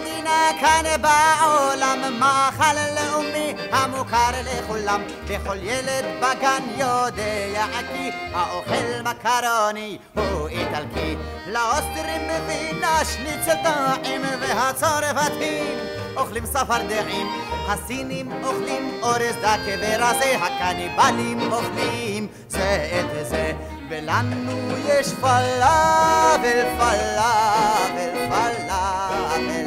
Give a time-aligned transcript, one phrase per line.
[0.00, 10.48] מדינה כאן בעולם, מאכל לאומי המוכר לכולם, וכל ילד בגן יודע כי האוכל מקרוני הוא
[10.48, 11.16] איטלקי.
[11.46, 15.78] לאוסטרים מבינה שניצל טעים והצרפתים
[16.16, 17.26] אוכלים צפרדעים,
[17.68, 23.52] הסינים אוכלים אורז דקה ורזה, הקניבלים אוכלים זה את זה.
[23.88, 29.65] ולנו יש פלאבל, פלאבל, פלאבל.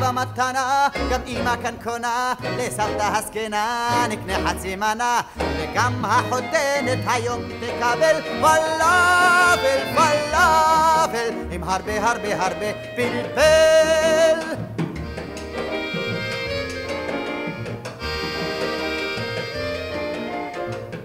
[0.00, 8.20] לאבא מתנה, גם אמא כאן קונה, לסבתא הזקנה נקנה חצי מנה, וגם החותנת היום תקבל
[8.40, 14.40] פלאבל, פלאבל, עם הרבה הרבה הרבה פלפל.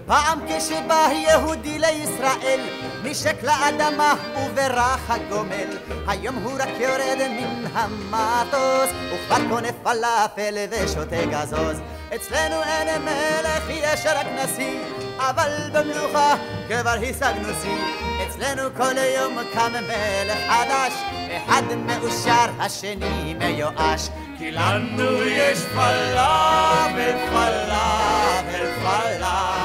[0.06, 2.60] פעם כשבא יהודי לישראל,
[3.04, 5.78] נשק לאדמה וברח הגומל.
[6.06, 11.80] היום הוא רק יורד מן המטוס, וכבר קונה פלאפל ושותה גזוז.
[12.14, 14.78] אצלנו אין מלך, יש רק נשיא,
[15.18, 16.34] אבל במלוכה
[16.68, 17.78] כבר השגנו שיא.
[18.28, 20.92] אצלנו כל יום קם מלך חדש,
[21.36, 24.08] אחד מאושר, השני מיואש.
[24.38, 29.61] כי לנו יש פלאפל, פלאפל, פלאפל.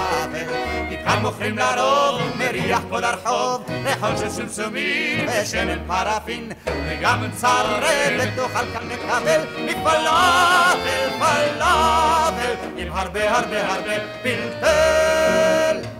[1.07, 8.65] כי כאן מוכרים לרוב, מריח כל הרחוב, ריחות של סומסומים ושמן פרפין, וגם צרבת תוכל
[8.73, 15.96] כאן לקבל מפלאפל, פלאפל, עם הרבה הרבה הרבה פלפל.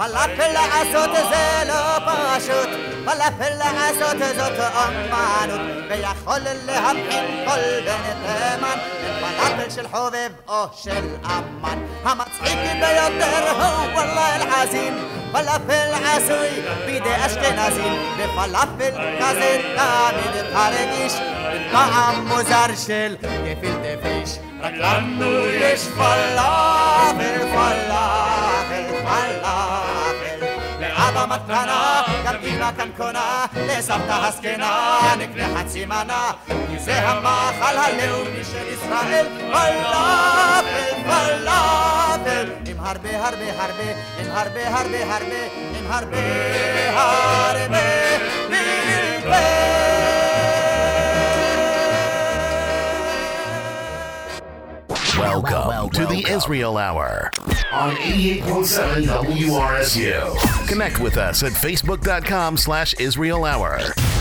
[0.00, 2.68] פלאפל לעשות זה לא פשוט,
[3.04, 8.78] פלאפל לעשות זאת אומנות, ויכול להבחין כל בן תימן,
[9.20, 11.78] פלאפל של חובב או של אמן.
[12.04, 14.98] המצחיק ביותר הוא וואלה אל-חזין,
[15.32, 16.48] פלאפל עשוי
[16.86, 18.90] בידי אשכנזים, ופלאפל
[19.20, 21.12] כזה תמיד תרגיש,
[21.72, 24.38] טעם מוזר של גפילטע פיש.
[24.60, 28.29] רק לנו יש פלאפל, פלאפל.
[31.14, 38.44] לאבא מתנה, גם אמא כאן קונה, לסבתא הזקנה נקנה חצי מנה, כי זה המאכל הלאומי
[38.44, 45.46] של ישראל, פלאפל, פלאפל, עם הרבה הרבה הרבה, עם הרבה הרבה הרבה,
[45.78, 46.18] עם הרבה
[46.90, 48.29] הרבה
[55.20, 57.30] Welcome to the Israel Hour
[57.72, 60.66] on 88.7 WRSU.
[60.66, 63.80] Connect with us at facebook.com slash Israel Hour.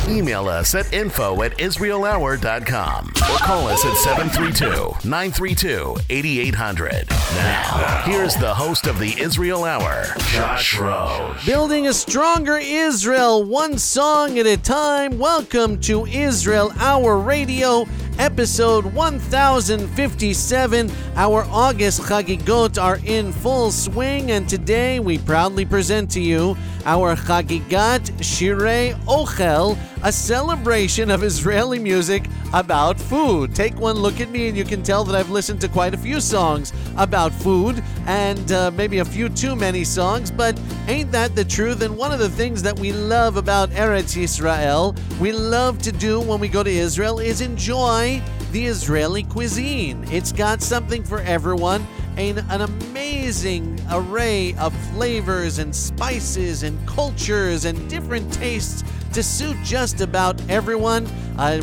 [0.09, 3.93] Email us at info at israelhour.com or call us at
[4.29, 7.09] 732-932-8800.
[7.35, 11.45] Now, here's the host of the Israel Hour, Josh Rose.
[11.45, 15.17] Building a stronger Israel, one song at a time.
[15.17, 17.85] Welcome to Israel Hour Radio,
[18.19, 20.91] episode 1057.
[21.15, 27.15] Our August Chagigot are in full swing, and today we proudly present to you our
[27.15, 33.55] Chagigat Shirei Ochel, a celebration of Israeli music about food.
[33.55, 35.97] Take one look at me, and you can tell that I've listened to quite a
[35.97, 41.35] few songs about food, and uh, maybe a few too many songs, but ain't that
[41.35, 41.81] the truth?
[41.83, 46.19] And one of the things that we love about Eretz Israel, we love to do
[46.19, 48.08] when we go to Israel, is enjoy
[48.51, 50.05] the Israeli cuisine.
[50.11, 51.85] It's got something for everyone.
[52.17, 58.83] and an amazing array of flavors and spices and cultures and different tastes
[59.13, 61.07] to suit just about everyone.
[61.37, 61.61] I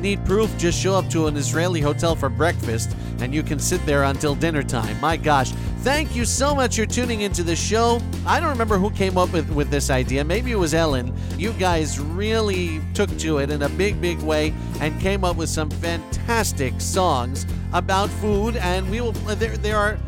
[0.00, 3.84] need proof, just show up to an Israeli hotel for breakfast and you can sit
[3.86, 5.00] there until dinner time.
[5.00, 5.52] My gosh.
[5.82, 8.02] Thank you so much for tuning into the show.
[8.26, 10.22] I don't remember who came up with, with this idea.
[10.22, 11.14] Maybe it was Ellen.
[11.38, 15.48] You guys really took to it in a big, big way and came up with
[15.48, 18.56] some fantastic songs about food.
[18.56, 19.98] And we will, there, there are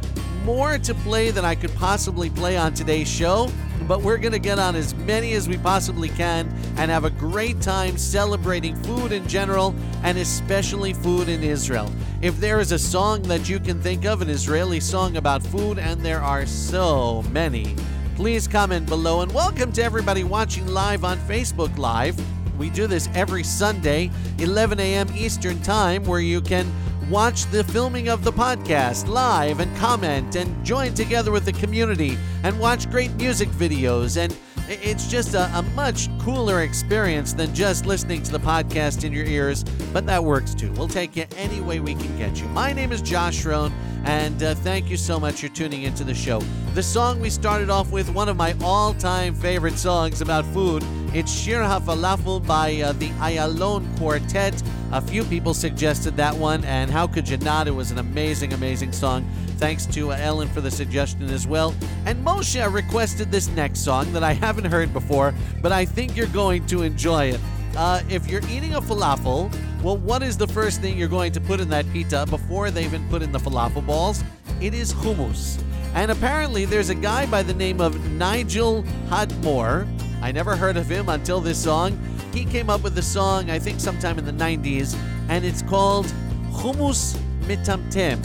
[0.45, 3.51] more to play than I could possibly play on today's show
[3.87, 7.11] but we're going to get on as many as we possibly can and have a
[7.11, 11.91] great time celebrating food in general and especially food in Israel.
[12.21, 15.79] If there is a song that you can think of, an Israeli song about food,
[15.79, 17.75] and there are so many,
[18.15, 19.23] please comment below.
[19.23, 22.17] And welcome to everybody watching live on Facebook Live.
[22.59, 25.09] We do this every Sunday, 11 a.m.
[25.17, 26.71] Eastern Time, where you can
[27.13, 32.17] watch the filming of the podcast live and comment and join together with the community
[32.43, 34.17] and watch great music videos.
[34.17, 34.35] And
[34.67, 39.27] it's just a, a, much cooler experience than just listening to the podcast in your
[39.27, 39.63] ears,
[39.93, 40.73] but that works too.
[40.73, 42.49] We'll take you any way we can get you.
[42.49, 43.75] My name is Josh Rohn,
[44.07, 46.41] And uh, thank you so much for tuning into the show.
[46.73, 50.83] The song we started off with, one of my all time favorite songs about food,
[51.15, 54.63] it's Shir HaFalafel by uh, the Ayalon Quartet.
[54.93, 57.69] A few people suggested that one, and how could you not?
[57.69, 59.29] It was an amazing, amazing song.
[59.59, 61.75] Thanks to uh, Ellen for the suggestion as well.
[62.07, 66.27] And Moshe requested this next song that I haven't heard before, but I think you're
[66.29, 67.41] going to enjoy it.
[67.77, 71.41] Uh, if you're eating a falafel, well, what is the first thing you're going to
[71.41, 74.25] put in that pita before they even put in the falafel balls?
[74.61, 75.63] It is hummus.
[75.95, 79.87] And apparently, there's a guy by the name of Nigel Hudmore.
[80.22, 81.98] I never heard of him until this song.
[82.34, 84.96] He came up with the song, I think, sometime in the 90s,
[85.30, 86.06] and it's called
[86.52, 88.20] Hummus Mitamtem.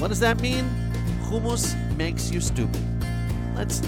[0.00, 0.64] What does that mean?
[1.28, 2.82] Hummus makes you stupid.
[3.54, 3.80] Let's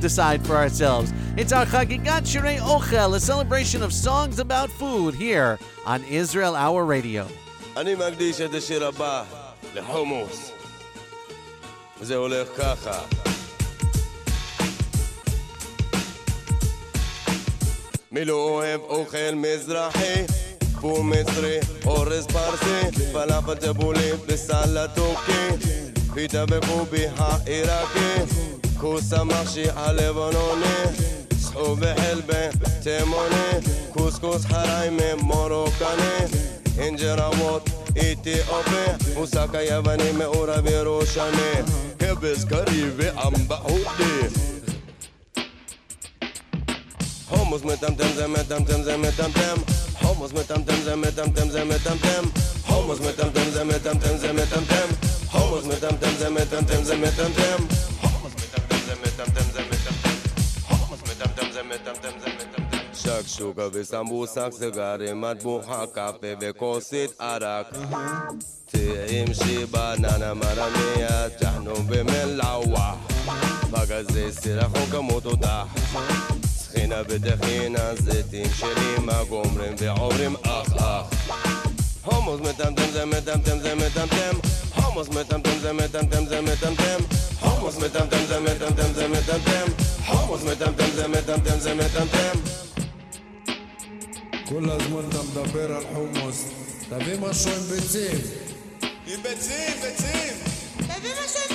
[0.00, 1.12] decide for ourselves.
[1.36, 6.84] It's our Chagigat Shirei Ochel, a celebration of songs about food here on Israel Hour
[6.84, 7.26] Radio.
[7.76, 9.24] אני מקדיש את השיר הבא
[9.74, 10.50] לחומוס.
[12.00, 13.21] זה הולך ככה.
[18.13, 20.23] מי לא אוהב אוכל מזרחי?
[20.81, 25.65] פור מצרי, אורז פרסי, פלאפל טבולי וסלט טורקי,
[26.13, 28.33] פיתה וקובי העיראקי,
[28.77, 30.83] כוס המחשי הלבנוני,
[31.39, 32.51] סחוב וחלבה
[32.83, 36.25] תימוני, קוסקוס חריימה מרוקני,
[36.77, 41.53] אינג'ראוות אתיופי, מוסק היווני מעורב ירושני,
[41.99, 44.42] כבש קרי ואמבה הודי
[47.33, 49.59] ჰომოს მე დამ დამ დამ დამ დამ დამ დამ დამ
[50.01, 52.25] ჰომოს მე დამ დამ დამ დამ დამ დამ დამ დამ
[52.69, 54.89] ჰომოს მე დამ დამ დამ დამ დამ დამ დამ დამ
[55.33, 57.61] ჰომოს მე დამ დამ დამ დამ დამ დამ დამ დამ
[58.03, 59.95] ჰომოს მე დამ დამ დამ დam დam დam
[60.69, 67.11] ჰომოს მე დამ დam დam დam დam დam შაქშუკა ვესამბუ საქსე გარემად მოჰაკა პევე კოსით
[67.31, 67.67] არაკ
[68.71, 72.87] თემში ბანანა მარამია ჯანობე მელავა
[73.73, 75.55] მაგაზე სერახო გამოდოდა
[76.73, 81.13] טחינה בטחינה, זיתים שלי מה גומרים ועוברים אח אח
[82.03, 84.37] הומוס מטמטם זה מטמטם זה מטמטם
[84.75, 86.99] הומוס מטמטם זה מטמטם זה מטמטם
[87.41, 89.67] הומוס מטמטם זה מטמטם זה מטמטם
[90.07, 92.39] הומוס מטמטם זה מטמטם זה מטמטם
[94.45, 96.45] כל הזמן אתה מדבר על חומוס.
[96.89, 98.21] תביא משהו עם ביצים.
[99.07, 100.33] עם ביצים, ביצים!
[100.77, 101.52] תביא משהו עם!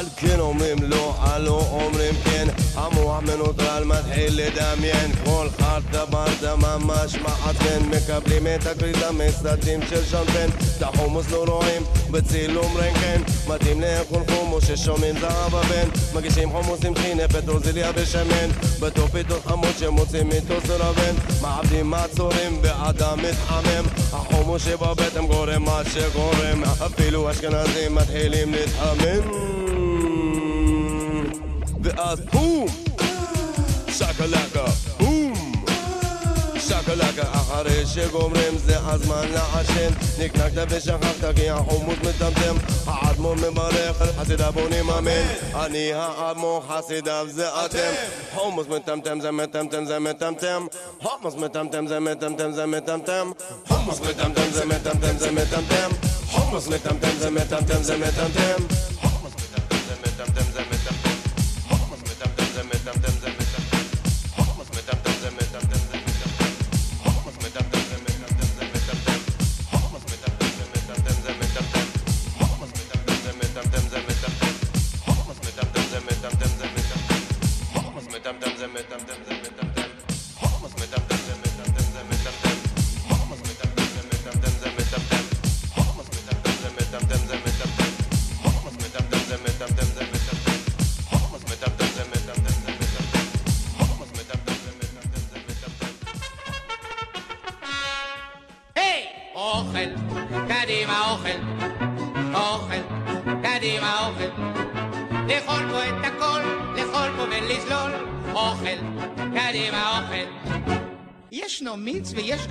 [0.00, 2.46] על כן אומרים לא, על לא אומרים כן.
[2.74, 5.12] המוח מנוטרל מתחיל לדמיין.
[5.24, 11.82] כל חרטה ברטה ממש מעצבן מקבלים את הכריזה מסרטים של שמפן את החומוס לא רואים
[12.10, 15.88] בצילום רנטגן מתאים לאכול חומוס ששומעים זהב הבן.
[16.14, 18.48] מגישים חומוס עם טחינה פטרוזיליה ושמן.
[18.80, 26.64] בתוך פיתות חמוד שמוצאים איתו סרבן מעבדים מעצורים ואדם מתחמם החומוס שבבטן גורם מה שגורם.
[26.86, 29.69] אפילו אשכנזים מתחילים להתחמם
[31.96, 32.66] ואז בום!
[33.88, 34.64] שקלקה,
[34.98, 35.52] בום!
[36.58, 39.92] שקלקה אחרי שגומרים זה הזמן לעשן.
[40.18, 42.56] נקנקת ושכחת כי החומוס מטמטם.
[42.86, 47.92] האדמו"ר מברך חסידיו בונים אמן אני האדמו"ר חסידיו זה אתם.
[48.34, 50.66] חומוס מטמטם זה מטמטם זה מטמטם.
[51.02, 53.30] חומוס מטמטם זה מטמטם זה מטמטם.
[53.68, 55.90] חומוס מטמטם זה מטמטם זה מטמטם.
[56.26, 58.89] חומוס מטמטם זה מטמטם זה מטמטם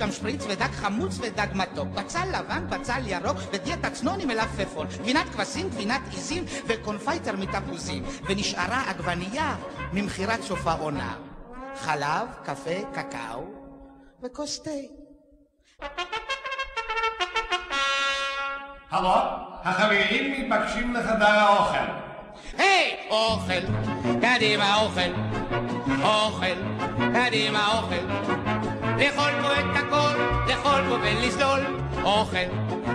[0.00, 5.28] גם שפריץ ודג חמוץ ודג מתוק, בצל לבן, בצל ירוק ודיאטה צנון עם מלפפון, גבינת
[5.28, 9.56] כבשים, גבינת עיזים וקונפיטור מתפוזים, ונשארה עגבנייה
[9.92, 11.16] ממכירת סוף העונה.
[11.76, 13.44] חלב, קפה, קקאו
[14.22, 14.70] וכוס תה.
[18.90, 19.14] הלו,
[19.64, 21.92] החברים מתבקשים לחדר האוכל.
[22.58, 22.96] היי!
[23.10, 23.60] אוכל,
[24.20, 25.12] קדימה אוכל,
[26.02, 26.58] אוכל,
[27.14, 28.40] קדימה אוכל.
[29.00, 29.64] לאכול פה את
[31.02, 31.60] ולסלול,
[32.04, 32.48] אוכל,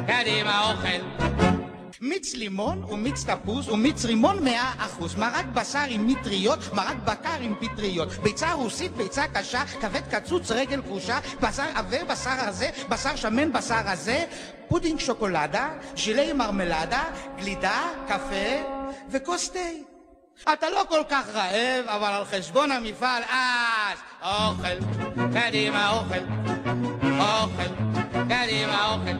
[0.08, 1.26] קדימה אוכל.
[2.02, 5.16] מיץ לימון ומיץ תפוז ומיץ רימון מאה אחוז.
[5.16, 8.10] מרק בשר עם מטריות, מרק בקר עם פטריות.
[8.10, 13.82] ביצה רוסית, ביצה קשה, כבד קצוץ, רגל כרושה, בשר עבה, בשר הזה, בשר שמן, בשר
[13.86, 14.26] הזה,
[14.68, 17.04] פודינג שוקולדה, ז'ילי מרמלדה,
[17.38, 18.64] גלידה, קפה
[19.10, 19.60] וכוס תה.
[20.54, 24.78] אתה לא כל כך רעב, אבל על חשבון המפעל, אז אוכל,
[25.34, 26.24] קדימה אוכל,
[27.20, 27.95] אוכל,
[28.29, 29.17] קדימה אוכל.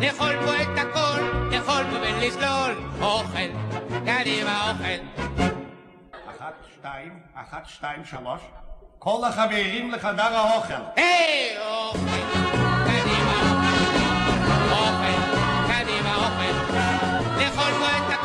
[0.00, 3.48] לאכול פה את הכל, לאכול פה ולסלול, אוכל,
[4.06, 5.02] קדימה אוכל.
[6.30, 8.40] אחת, שתיים, אחת, שתיים, שלוש.
[8.98, 10.74] כל החברים לחדר האוכל.
[10.96, 11.98] היי, אוכל,
[12.84, 14.02] קדימה אוכל,
[14.72, 15.18] אוכל,
[15.72, 16.74] קדימה אוכל.
[17.38, 18.21] לאכול פה את הכל,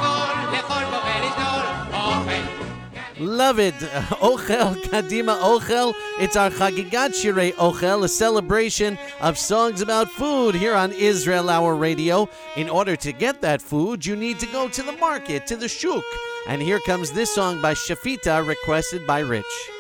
[3.20, 3.74] Love it.
[4.22, 5.94] Ochel, Kadima Ochel.
[6.20, 11.76] It's our Chagigat Shirei Ochel, a celebration of songs about food here on Israel Hour
[11.76, 12.30] Radio.
[12.56, 15.68] In order to get that food, you need to go to the market, to the
[15.68, 16.04] shuk.
[16.48, 19.77] And here comes this song by Shafita, requested by Rich.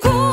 [0.00, 0.31] 心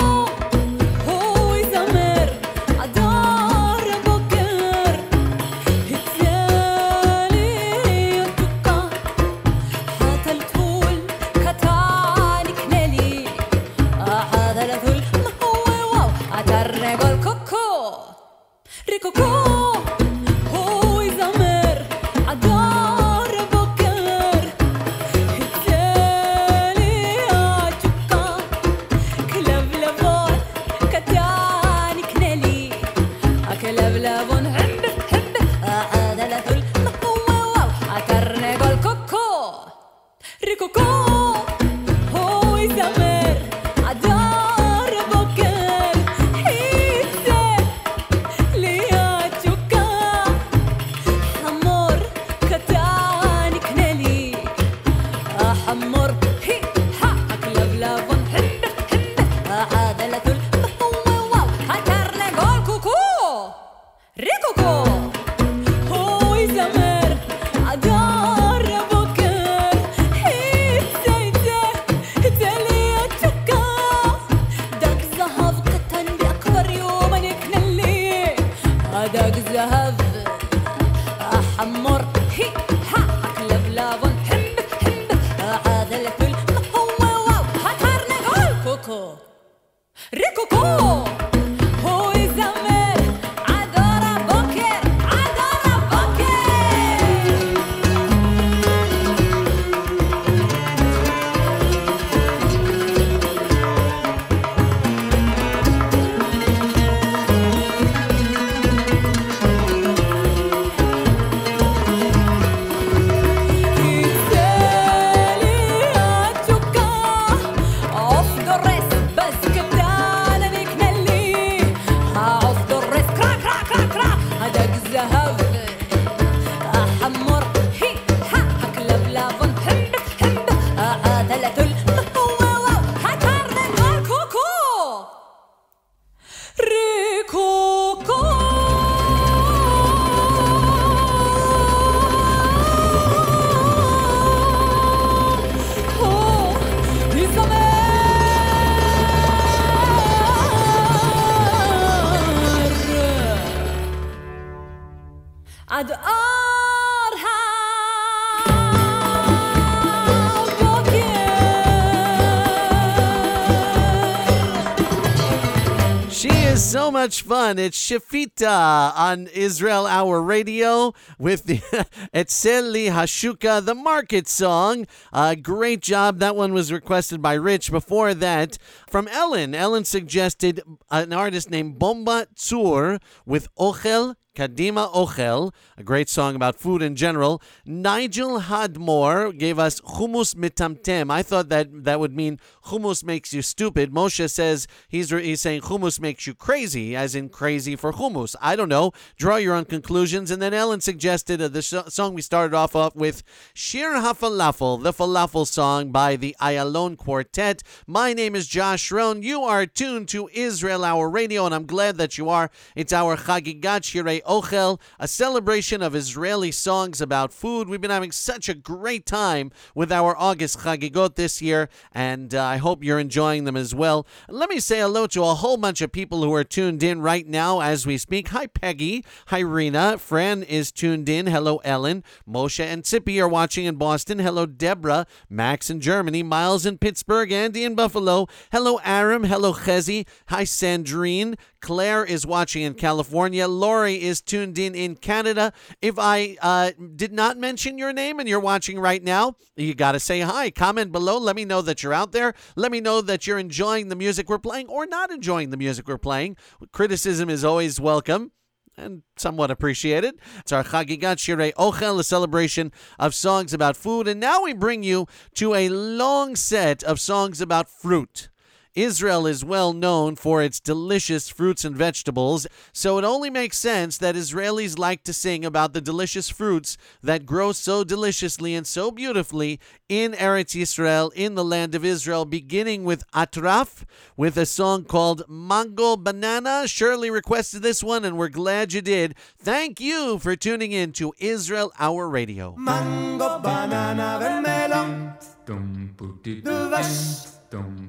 [167.00, 167.58] much fun.
[167.58, 171.56] It's Shafita on Israel Hour Radio with the
[172.14, 174.86] Etzeli Hashuka, the market song.
[175.14, 176.20] Uh, great job.
[176.20, 177.72] That one was requested by Rich.
[177.72, 178.58] Before that,
[178.90, 179.56] from Ellen.
[179.56, 186.56] Ellen suggested an artist named Bomba Tsur with Ochel Kadima Ochel, a great song about
[186.56, 187.42] food in general.
[187.66, 191.12] Nigel Hadmore gave us Hummus Mitamtem.
[191.12, 193.92] I thought that that would mean hummus makes you stupid.
[193.92, 198.34] Moshe says he's, he's saying hummus makes you crazy, as in crazy for hummus.
[198.40, 198.94] I don't know.
[199.18, 200.32] Draw your own conclusions.
[200.32, 204.84] And then Ellen suggested uh, the sh- song we started off, off with Shir HaFalafel,
[204.84, 207.62] the falafel song by the Ayalon Quartet.
[207.86, 209.22] My name is Josh Rohn.
[209.22, 212.50] You are tuned to Israel Hour Radio, and I'm glad that you are.
[212.74, 217.68] It's our Chagigat Shirei Ochel, a celebration of Israeli songs about food.
[217.68, 222.44] We've been having such a great time with our August Chagigot this year, and uh,
[222.44, 224.06] I hope you're enjoying them as well.
[224.30, 227.28] Let me say hello to a whole bunch of people who are tuned in right
[227.28, 228.28] now as we speak.
[228.28, 229.04] Hi, Peggy.
[229.28, 229.98] Hi, Rena.
[229.98, 231.26] Fran is tuned in.
[231.26, 232.04] Hello, Ellen.
[232.30, 234.20] Moshe and Sippy are watching in Boston.
[234.20, 235.08] Hello, Deborah.
[235.28, 236.22] Max in Germany.
[236.22, 237.32] Miles in Pittsburgh.
[237.32, 238.28] Andy in Buffalo.
[238.52, 239.24] Hello, Aram.
[239.24, 240.06] Hello, Chezi.
[240.28, 241.36] Hi, Sandrine.
[241.62, 243.48] Claire is watching in California.
[243.48, 245.54] Lori is tuned in in Canada.
[245.82, 249.94] If I uh, did not mention your name and you're watching right now, you got
[249.94, 250.52] to say hi.
[250.52, 251.18] Comment below.
[251.18, 252.34] Let me know that you're out there.
[252.58, 255.88] Let me know that you're enjoying the music we're playing or not enjoying the music
[255.88, 256.36] we're playing.
[256.74, 258.32] Criticism is always welcome
[258.78, 260.16] and somewhat appreciated.
[260.40, 264.08] It's our Chagigat Shirei Ochel, a celebration of songs about food.
[264.08, 268.30] And now we bring you to a long set of songs about fruit.
[268.76, 273.98] Israel is well known for its delicious fruits and vegetables, so it only makes sense
[273.98, 278.92] that Israelis like to sing about the delicious fruits that grow so deliciously and so
[278.92, 283.86] beautifully in Eretz Yisrael, in the land of Israel, beginning with Atraf,
[284.16, 286.68] with a song called Mango Banana.
[286.68, 289.16] Shirley requested this one, and we're glad you did.
[289.38, 292.56] Thank you for tuning in to Israel Hour Radio.
[292.58, 294.20] Mango, banana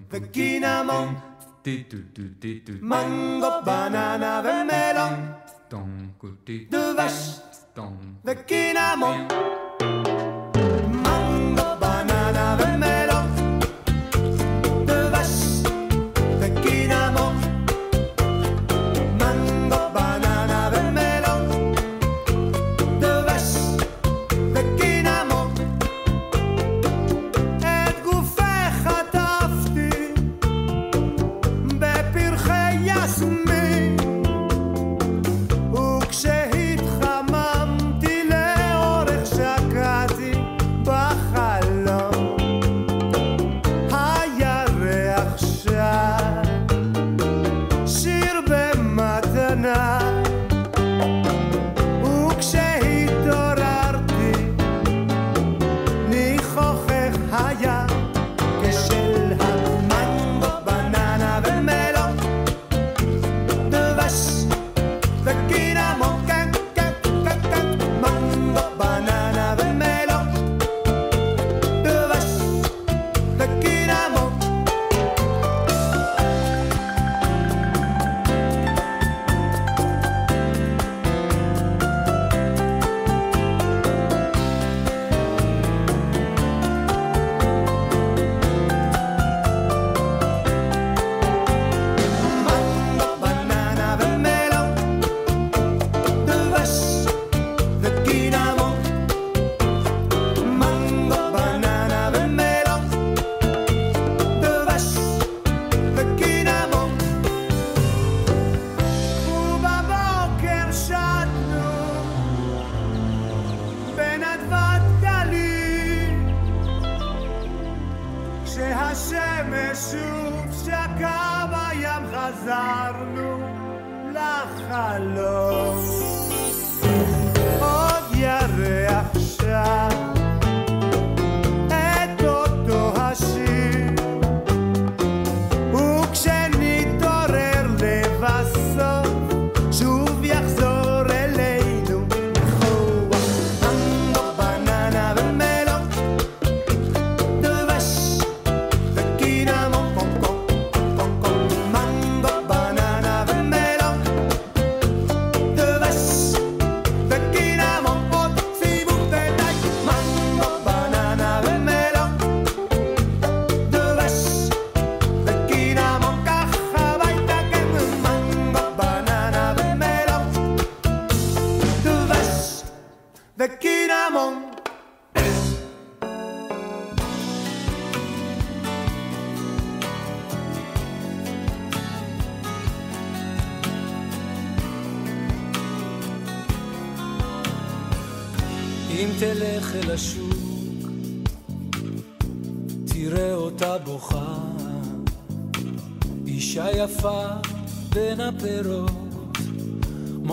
[0.08, 0.82] Vecchina
[2.80, 5.36] Mango, banana, vermelon
[6.68, 7.42] De vache.
[8.22, 8.96] Vecchina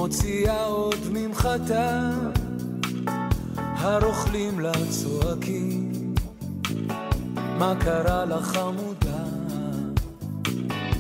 [0.08, 2.12] מוציאה עוד ממחטה,
[3.58, 5.92] הרוכלים לה צועקים,
[7.36, 9.24] מה קרה לך חמודה?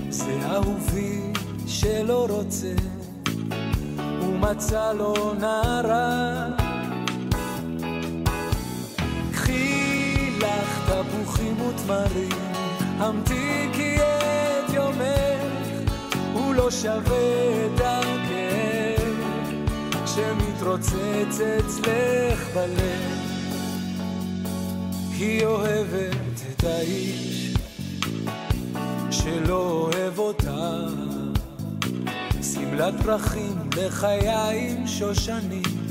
[0.09, 1.21] זה אהובי
[1.67, 2.73] שלא רוצה,
[4.21, 6.47] הוא מצא לו נערה.
[9.31, 12.39] קחי לך תפוחים ותמרים,
[12.97, 15.91] המתיקי את יומך,
[16.33, 18.26] הוא לא שווה את הכאב
[20.17, 23.17] שמתרוצץ אצלך בלב.
[25.11, 27.53] היא אוהבת את האיש
[29.11, 30.87] שלא אוהב אותה.
[32.41, 35.87] שמלת פרחים לחיים שושנים,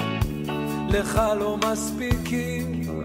[0.88, 3.02] לך לא מספיקים.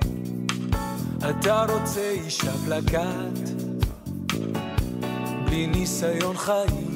[1.30, 3.50] אתה רוצה אישה פלקט,
[5.46, 6.91] בלי ניסיון חיים.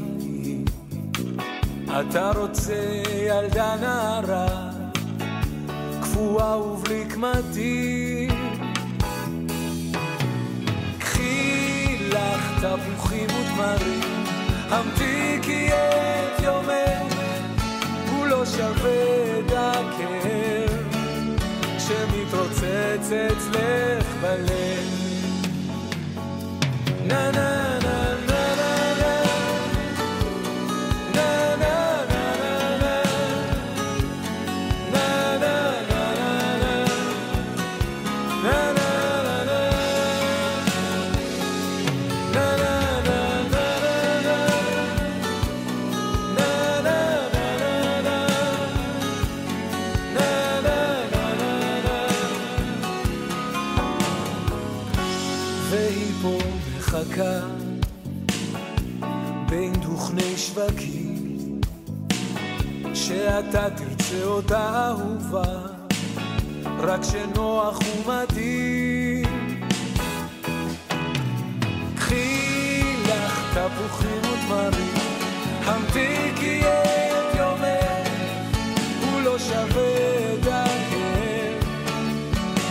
[2.00, 4.70] אתה רוצה ילדה נערה,
[6.02, 8.52] קפואה ובלי קמטים.
[11.00, 14.26] קחי לך תפוחים ותמרים,
[14.70, 17.16] המתיקי את יומך,
[18.12, 20.96] הוא לא שווה את הכאב
[21.80, 24.86] שמתרוצץ אצלך בלב.
[27.08, 27.85] נה נה
[62.96, 65.44] שאתה תרצה אותה אהובה
[66.80, 69.60] רק שנוח ומתאים.
[71.96, 74.96] קחי לך תפוחים ותמרים
[75.66, 78.10] המתיקי את יומך
[79.02, 81.64] הוא לא שווה את הכאב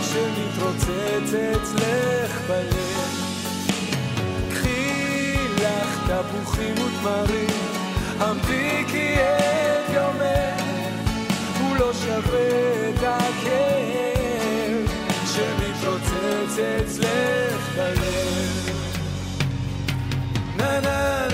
[0.01, 3.09] שמתרוצץ אצלך בלב
[4.49, 7.51] קחי לך תפוחים יומך
[8.19, 9.44] הוא לא
[12.15, 14.87] שווה את הכאב
[15.25, 18.69] שמתרוצץ אצלך בלב.
[20.57, 21.24] נה נה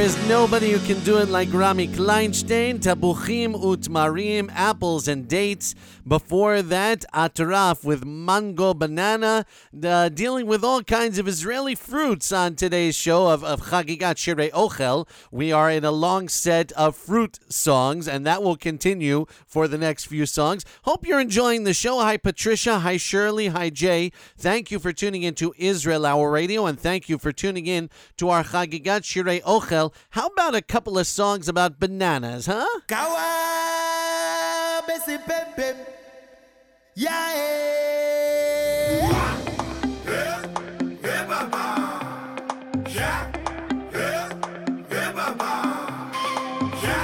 [0.00, 2.78] is nobody who can do it like Rami Kleinstein.
[2.78, 5.74] Tabuchim utmarim, apples and dates.
[6.06, 9.44] Before that, atraf with mango banana,
[9.84, 14.50] uh, dealing with all kinds of Israeli fruits on today's show of, of Chagigat Shirei
[14.52, 15.08] Ochel.
[15.32, 19.78] We are in a long set of fruit songs, and that will continue for the
[19.78, 20.64] next few songs.
[20.82, 21.98] Hope you're enjoying the show.
[22.00, 22.78] Hi, Patricia.
[22.78, 23.48] Hi, Shirley.
[23.48, 24.12] Hi, Jay.
[24.38, 27.90] Thank you for tuning in to Israel Hour Radio, and thank you for tuning in
[28.16, 29.92] to our Chagigat Shirei Ochel.
[30.19, 32.65] How about a couple of songs about bananas, huh?
[32.87, 33.27] Kawa
[34.87, 35.75] besi pempem.
[36.95, 37.55] Yeah.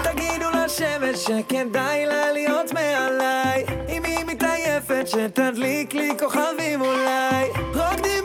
[0.03, 8.24] תגידו לשמש שכדאי לה להיות מעליי אם היא מתעייפת שתדליק לי כוכבים אולי רוקדים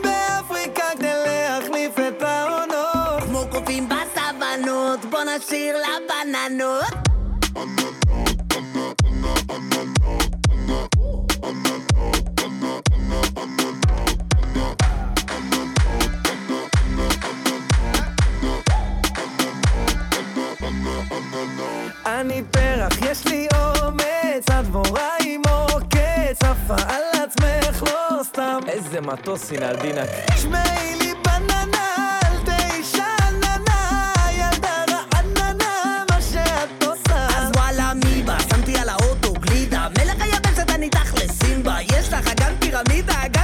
[5.24, 6.84] בוא נשאיר לה בננות.
[22.06, 29.52] אני פרח, יש לי אומץ, הדבורה עם עוקץ, עפה על עצמך לא סתם איזה מטוס
[29.52, 31.21] הנה על דינק שמעי לי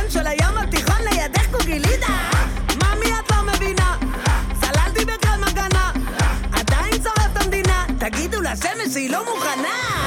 [0.09, 2.31] הים של הים התיכון לידך קוגילידה
[2.79, 3.97] מאמי את לא מבינה?
[4.61, 5.93] צללתי בקרם הגנה
[6.53, 7.87] עדיין שורף את המדינה.
[7.99, 9.98] תגידו לשמש שהיא לא מוכנה.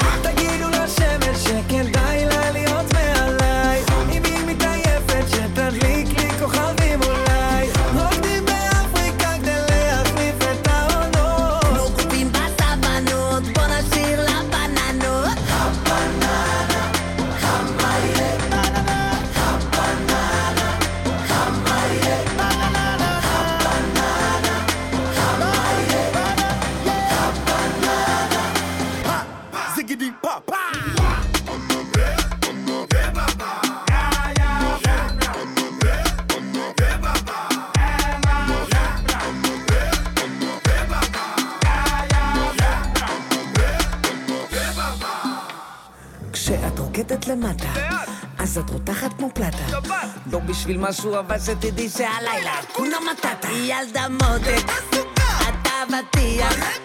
[50.62, 53.48] בשביל משהו, אבל שתדעי שהלילה כונה מטאטה.
[53.52, 56.80] ילדה מותק, את אבטיח,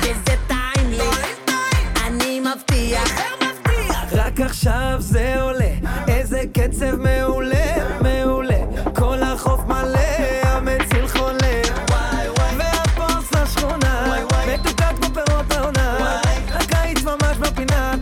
[0.00, 1.08] וזה טעים לי,
[2.06, 3.20] אני מבטיח.
[4.12, 5.72] רק עכשיו זה עולה,
[6.08, 8.58] איזה קצב מעולה, מעולה.
[8.94, 10.00] כל החוף מלא,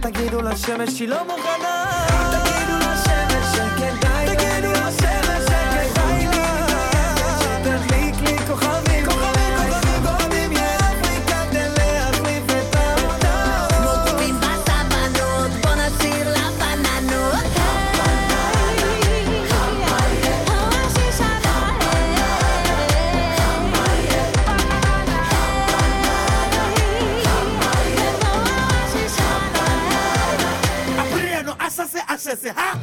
[0.01, 2.08] תגידו לשמש שהיא לא מוכנה.
[32.29, 32.55] ese, ¡ja!
[32.57, 32.78] ¿ah?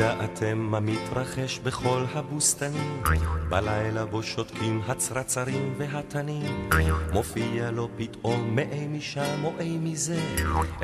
[0.00, 0.10] Ha?
[0.10, 3.02] הידעתם מה מתרחש בכל הבוסתנים?
[3.48, 6.70] בלילה בו שותקים הצרצרים והתנים.
[7.12, 10.20] מופיע לו פתאום מאי משם או אי מזה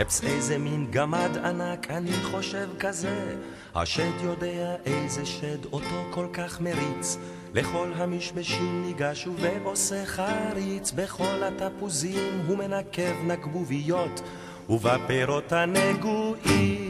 [0.02, 3.37] אפס איזה מין גמד ענק אני חושב כזה
[3.74, 7.18] השד יודע איזה שד אותו כל כך מריץ
[7.55, 14.20] לכל המשמשים ניגש ועושה חריץ בכל התפוזים הוא מנקב נקבוביות
[14.68, 16.86] ובפירות הנגועים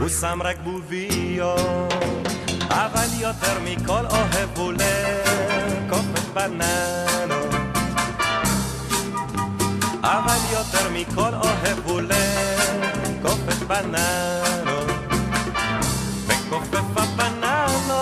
[0.00, 1.94] הוא שם רק בוביות,
[2.70, 7.54] אבל יותר מכל אוהב הוא לקופת בננות.
[10.02, 14.90] אבל יותר מכל אוהב הוא לקופת בננות.
[16.28, 17.98] מכופף הבננות,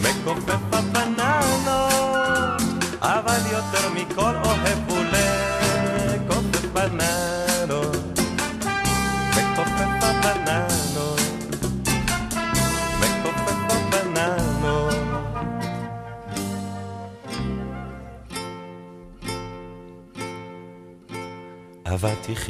[0.00, 2.62] מכופף הבננות,
[3.02, 4.41] אבל יותר מכל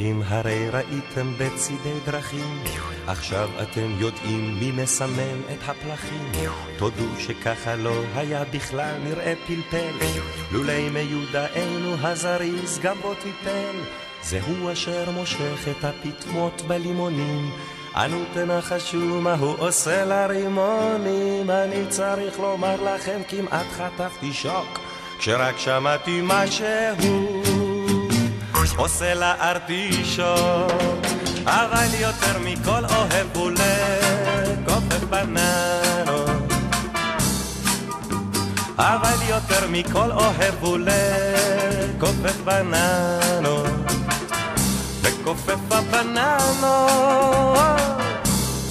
[0.03, 2.63] אבטיחים הרי ראיתם בצידי דרכים,
[3.07, 6.31] עכשיו אתם יודעים מי מסמן את הפלחים.
[6.77, 10.07] תודו שככה לא היה בכלל נראה פלפל,
[10.51, 13.75] לולי מיודענו הזריז גם בו טיפל.
[14.23, 17.51] זהו אשר מושך את הפטמות בלימונים.
[17.95, 21.49] אנו תנחשו מה הוא עושה לרימונים.
[21.49, 24.79] אני צריך לומר לכם כמעט חטפתי שוק,
[25.19, 27.32] כשרק שמעתי מה שהוא
[28.75, 30.71] עושה לארטישות.
[31.45, 36.53] אבל יותר מכל אוהב הוא לקופף בננות.
[38.77, 43.93] אבל יותר מכל אוהב הוא לקופף בננות.
[45.23, 46.77] לכופף הבננות,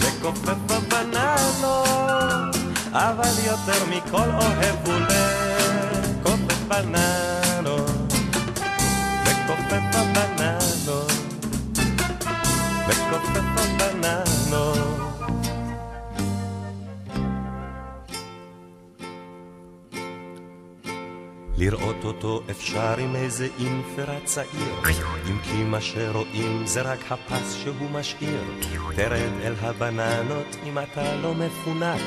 [0.00, 2.56] לכופף הבננות,
[2.92, 7.41] אבל יותר מכל אוהב הוא לכופף בננות,
[9.44, 11.12] לכופף הבננות,
[12.88, 14.86] לכופף הבננות.
[21.56, 24.74] לראות אותו אפשר עם איזה אינפרה צעיר,
[25.30, 28.44] אם כי מה שרואים זה רק הפס שהוא משאיר.
[28.96, 32.00] תרד אל הבננות אם אתה לא מפונק,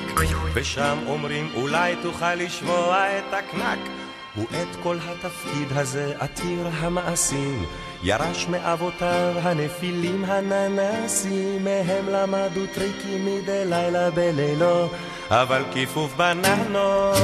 [0.53, 4.04] ושם אומרים אולי תוכל לשמוע את הקנק.
[4.37, 7.65] ואת כל התפקיד הזה עתיר המעשים,
[8.03, 14.89] ירש מאבותיו הנפילים הננסים, מהם למדו טריקים מדי לילה בלילו,
[15.29, 17.17] אבל כיפוף בננות,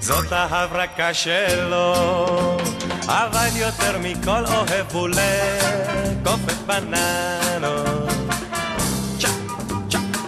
[0.00, 2.16] זאת ההברקה שלו.
[3.08, 8.08] אבל יותר מכל אוהב הוא לקופת בננות.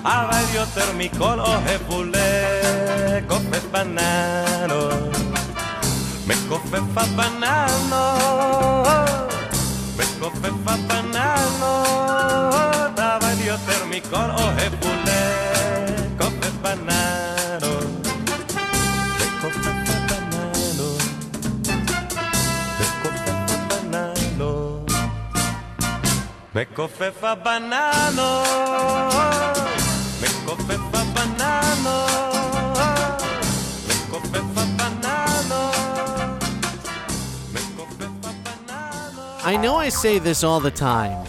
[0.04, 5.27] אבל יותר מכל אוהב הוא לקופף בננות.
[6.28, 8.04] Me coffe fa banano,
[9.96, 11.72] me coffe fa banano,
[12.94, 15.20] da vadio termicor oh o jepute,
[16.18, 17.72] coffe banano,
[19.18, 20.88] me coffe fa banano,
[22.78, 24.50] me coffe fa banano,
[26.54, 28.30] me coffe fa banano,
[30.20, 32.37] me coffe fa banano.
[39.48, 41.26] I know I say this all the time,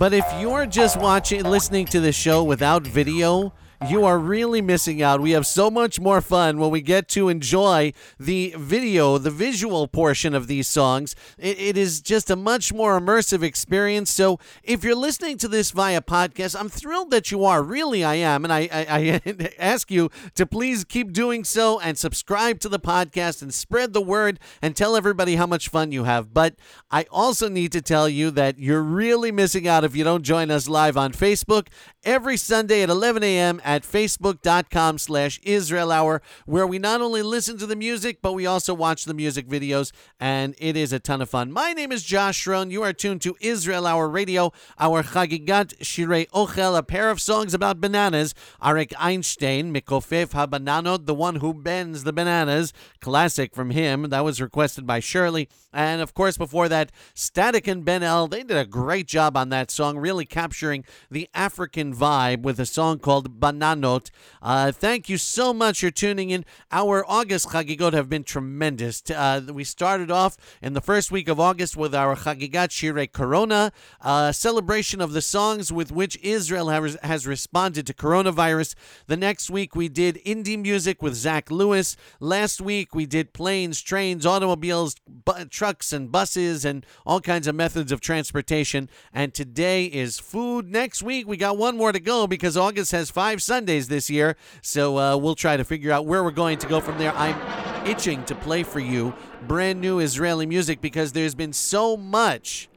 [0.00, 3.52] but if you're just watching, listening to the show without video,
[3.88, 5.20] you are really missing out.
[5.20, 9.88] We have so much more fun when we get to enjoy the video, the visual
[9.88, 11.16] portion of these songs.
[11.36, 14.10] It, it is just a much more immersive experience.
[14.10, 17.62] So if you're listening to this via podcast, I'm thrilled that you are.
[17.62, 18.44] Really, I am.
[18.44, 22.80] And I, I, I ask you to please keep doing so and subscribe to the
[22.80, 26.32] podcast and spread the word and tell everybody how much fun you have.
[26.32, 26.54] But
[26.90, 30.50] I also need to tell you that you're really missing out if you don't join
[30.50, 31.66] us live on Facebook
[32.04, 33.60] every Sunday at 11 a.m.
[33.72, 38.44] at facebook.com slash Israel Hour, where we not only listen to the music, but we
[38.44, 41.50] also watch the music videos, and it is a ton of fun.
[41.50, 42.70] My name is Josh Schroen.
[42.70, 47.54] You are tuned to Israel Hour Radio, our Chagigat Shirei Ochel, a pair of songs
[47.54, 48.34] about bananas.
[48.62, 52.74] Arik Einstein, Mikofef HaBananot, the one who bends the bananas.
[53.00, 54.10] Classic from him.
[54.10, 55.48] That was requested by Shirley.
[55.72, 59.48] And of course, before that, Static and Ben El, they did a great job on
[59.48, 64.10] that song, really capturing the African vibe with a song called Bananot.
[64.40, 66.44] Uh, thank you so much for tuning in.
[66.72, 69.02] Our August Chagigot have been tremendous.
[69.08, 73.72] Uh, we started off in the first week of August with our Chagigat Shirei Corona,
[74.00, 78.74] a celebration of the songs with which Israel has, has responded to coronavirus.
[79.06, 81.96] The next week we did indie music with Zach Lewis.
[82.18, 87.54] Last week we did planes, trains, automobiles, bu- trucks, and buses, and all kinds of
[87.54, 88.88] methods of transportation.
[89.12, 90.68] And today is food.
[90.68, 94.36] Next week we got one more to go because August has five Sundays this year.
[94.62, 97.12] So uh, we'll try to figure out where we're going to go from there.
[97.12, 99.14] I'm itching to play for you
[99.46, 102.68] brand new Israeli music because there's been so much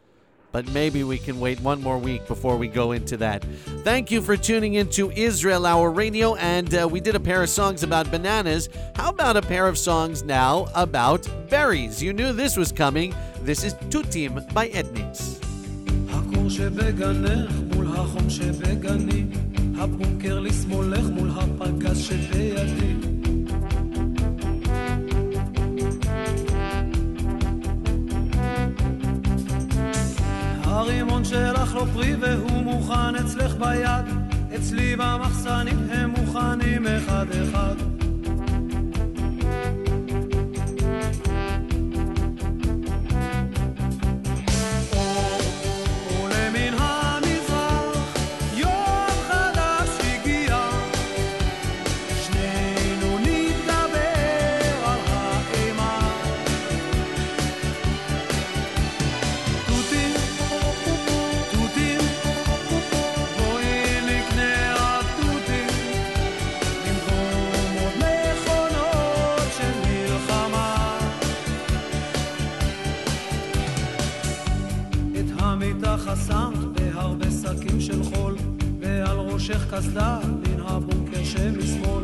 [0.56, 3.43] but maybe we can wait one more week before we go into that.
[3.84, 7.49] Thank you for tuning into Israel Hour Radio, and uh, we did a pair of
[7.49, 8.69] songs about bananas.
[8.95, 12.01] How about a pair of songs now about berries?
[12.01, 13.13] You knew this was coming.
[13.41, 15.41] This is Tutim by Ednitz.
[19.78, 22.96] הבונקר לשמאלך מול הפגז שבידי.
[30.64, 34.06] הרימון שלך לא פרי והוא מוכן אצלך ביד,
[34.56, 38.05] אצלי במחסנים הם מוכנים אחד אחד.
[76.15, 78.36] חסמת בהרבה שקים של חול,
[78.80, 82.04] ועל ראשך קסדה מן הבונקר שמשמאל.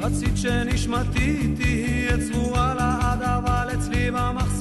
[0.00, 4.55] רצית שנשמתי תהיה צבועה לעד, אבל אצלי במחסנית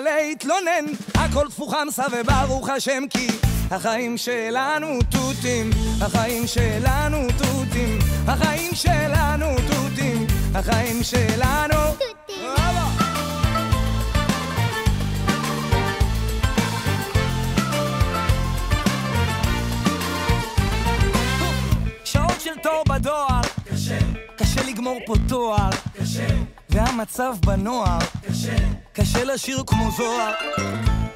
[0.00, 0.84] להתלונן,
[1.14, 3.28] הכל תפוחמסה וברוך השם כי
[3.70, 5.70] החיים שלנו תותים,
[6.00, 12.18] החיים שלנו תותים, החיים שלנו תותים, החיים שלנו תותים.
[22.04, 23.40] שעות של תור בדואר,
[23.72, 23.98] קשה,
[24.36, 25.70] קשה לגמור פה תואר,
[26.00, 26.26] קשה,
[26.70, 27.98] והמצב בנוער,
[28.28, 28.56] קשה,
[28.92, 30.32] קשה לשיר כמו זוהר,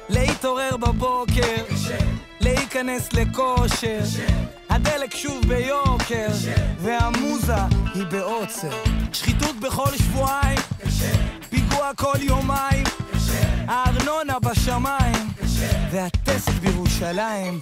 [0.09, 1.97] להתעורר בבוקר, קשה,
[2.39, 4.27] להיכנס לכושר, קשה,
[4.69, 7.55] הדלק שוב ביוקר, קשה, והמוזה
[7.93, 8.83] היא בעוצר,
[9.13, 11.11] שחיתות בכל שבועיים, קשה,
[11.49, 12.83] פיגוע כל יומיים,
[13.13, 17.59] קשה, הארנונה בשמיים, קשה, והטסט בירושלים,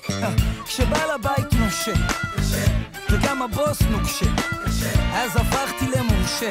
[0.65, 1.93] כשבעל הבית נושק,
[3.09, 4.25] וגם הבוס נוקשה.
[5.13, 6.49] אז הפכתי למורשה.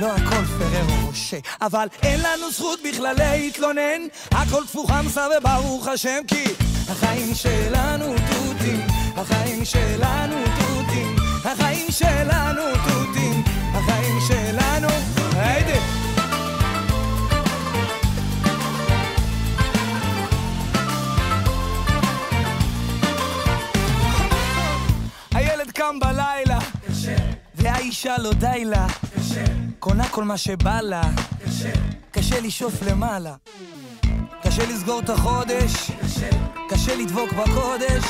[0.00, 1.38] לא הכל פררו רושה.
[1.60, 6.44] אבל אין לנו זכות בכלל להתלונן, הכל תפוחמסה וברוך השם כי
[6.88, 8.80] החיים שלנו תותים,
[9.16, 13.42] החיים שלנו תותים, החיים שלנו תותים,
[13.74, 14.88] החיים שלנו...
[15.34, 15.80] היידה!
[25.34, 26.58] הילד קם בלילה,
[27.54, 28.86] והאישה לא די לה,
[29.78, 31.02] קונה כל מה שבא לה,
[32.10, 32.40] קשה.
[32.40, 33.34] לשאוף למעלה,
[34.42, 36.42] קשה לסגור את החודש, קשה.
[37.02, 38.04] לדבוק בקודש,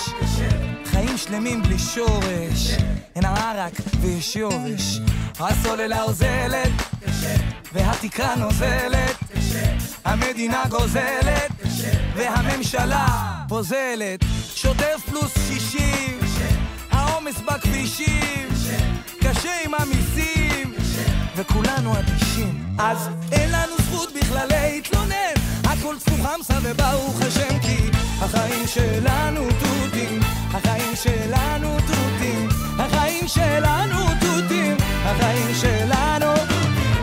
[0.84, 2.70] חיים שלמים בלי שורש,
[3.16, 4.98] אין ערק ויש יורש,
[5.40, 6.70] הסוללה אוזלת,
[7.72, 9.16] והתקרה נוזלת,
[10.04, 11.50] המדינה גוזלת,
[12.16, 13.06] והממשלה
[13.48, 14.20] פוזלת,
[14.54, 16.18] שוטף פלוס שישים,
[16.90, 18.48] העומס בכבישים,
[19.20, 20.71] קשה עם המיסים,
[21.36, 22.64] וכולנו אדישים.
[22.78, 30.20] אז אין לנו זכות בכלל להתלונן, הכל תפוחמסה וברוך השם כי החיים שלנו תותים,
[30.50, 36.34] החיים שלנו תותים, החיים שלנו תותים, החיים שלנו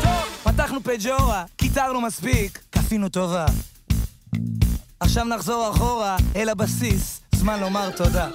[0.01, 3.45] טוב, פתחנו פג'ורה, קיצרנו מספיק, כפינו טובה.
[4.99, 8.27] עכשיו נחזור אחורה אל הבסיס, זמן לומר תודה.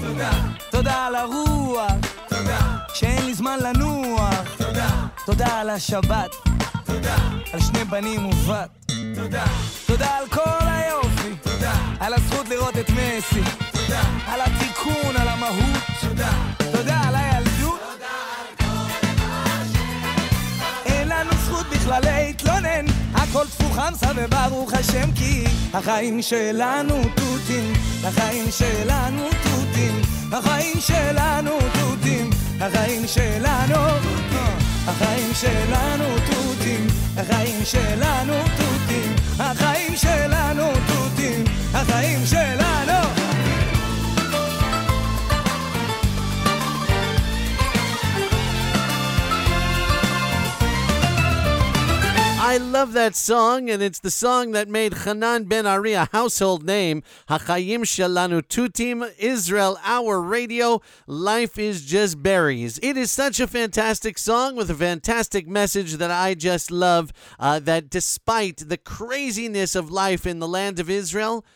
[0.00, 0.30] תודה.
[0.70, 1.92] תודה על הרוח.
[2.28, 2.76] תודה.
[2.94, 4.61] שאין לי זמן לנוח.
[5.32, 5.44] תודה.
[5.44, 6.30] תודה על השבת.
[6.84, 7.16] תודה.
[7.52, 8.70] על שני בנים ובת.
[9.14, 9.44] תודה.
[9.86, 11.34] תודה על כל היופי.
[11.42, 11.72] תודה.
[12.00, 13.42] על הזכות לראות את מסי.
[13.72, 14.02] תודה.
[14.26, 15.82] על התיקון, על המהות.
[16.00, 16.30] תודה.
[16.72, 17.80] תודה על הילדות.
[20.86, 27.72] אין לנו זכות בכלל להתלונן, הכל תפוחמסה וברוך השם כי החיים שלנו תותים,
[28.04, 30.02] החיים שלנו תותים,
[30.32, 32.30] החיים שלנו תותים,
[32.60, 33.76] החיים שלנו,
[34.86, 43.01] החיים שלנו תותים, החיים שלנו תותים, החיים שלנו תותים, החיים שלנו
[52.52, 56.66] I love that song, and it's the song that made Hanan Ben Ari a household
[56.66, 57.02] name.
[57.30, 62.78] Hachayim Shalanu Tutim, Israel, Our Radio, Life is Just Berries.
[62.82, 67.10] It is such a fantastic song with a fantastic message that I just love.
[67.40, 71.46] Uh, that despite the craziness of life in the land of Israel,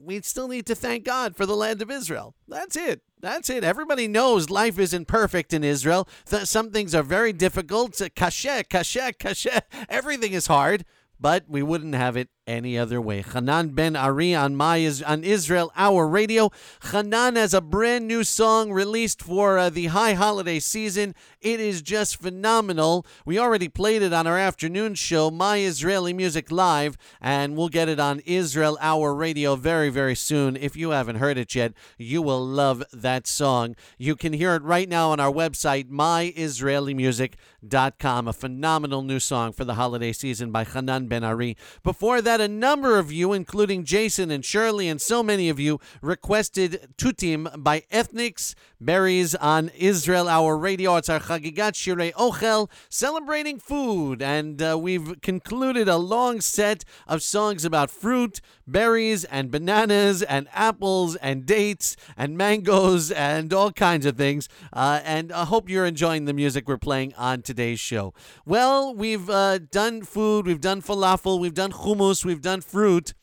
[0.00, 2.34] we still need to thank God for the land of Israel.
[2.48, 3.02] That's it.
[3.20, 3.62] That's it.
[3.62, 6.08] Everybody knows life isn't perfect in Israel.
[6.28, 7.92] Th- some things are very difficult.
[8.14, 9.60] Kashe, kashe, kashe.
[9.90, 10.86] Everything is hard,
[11.20, 13.22] but we wouldn't have it any other way.
[13.22, 16.50] Hanan Ben Ari on my on Israel Hour Radio.
[16.90, 21.14] Hanan has a brand new song released for uh, the high holiday season.
[21.40, 23.06] It is just phenomenal.
[23.24, 27.88] We already played it on our afternoon show, My Israeli Music Live, and we'll get
[27.88, 30.56] it on Israel Hour Radio very, very soon.
[30.56, 33.76] If you haven't heard it yet, you will love that song.
[33.96, 38.28] You can hear it right now on our website, myisraelimusic.com.
[38.28, 41.58] A phenomenal new song for the holiday season by Hanan Ben Ari.
[41.82, 45.78] Before that, a number of you, including Jason and Shirley and so many of you,
[46.00, 50.96] requested Tutim by Ethnics Berries on Israel Our Radio.
[50.96, 54.22] It's our Chagigat Shirei Ochel, celebrating food.
[54.22, 60.48] And uh, we've concluded a long set of songs about fruit, berries, and bananas, and
[60.54, 64.48] apples, and dates, and mangoes, and all kinds of things.
[64.72, 68.14] Uh, and I hope you're enjoying the music we're playing on today's show.
[68.46, 73.14] Well, we've uh, done food, we've done falafel, we've done hummus, we've done fruit.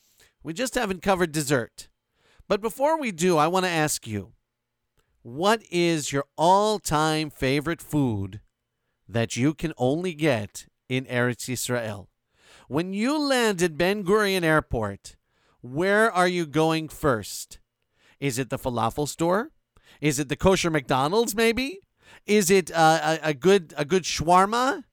[0.43, 1.88] We just haven't covered dessert.
[2.47, 4.34] But before we do, I want to ask you
[5.21, 8.39] what is your all time favorite food
[9.07, 12.09] that you can only get in Eretz Israel?
[12.67, 15.15] When you land at Ben Gurion Airport,
[15.61, 17.59] where are you going first?
[18.19, 19.51] Is it the falafel store?
[20.01, 21.36] Is it the kosher McDonald's?
[21.36, 21.80] Maybe.
[22.25, 24.84] Is it uh, a, a good a good shawarma?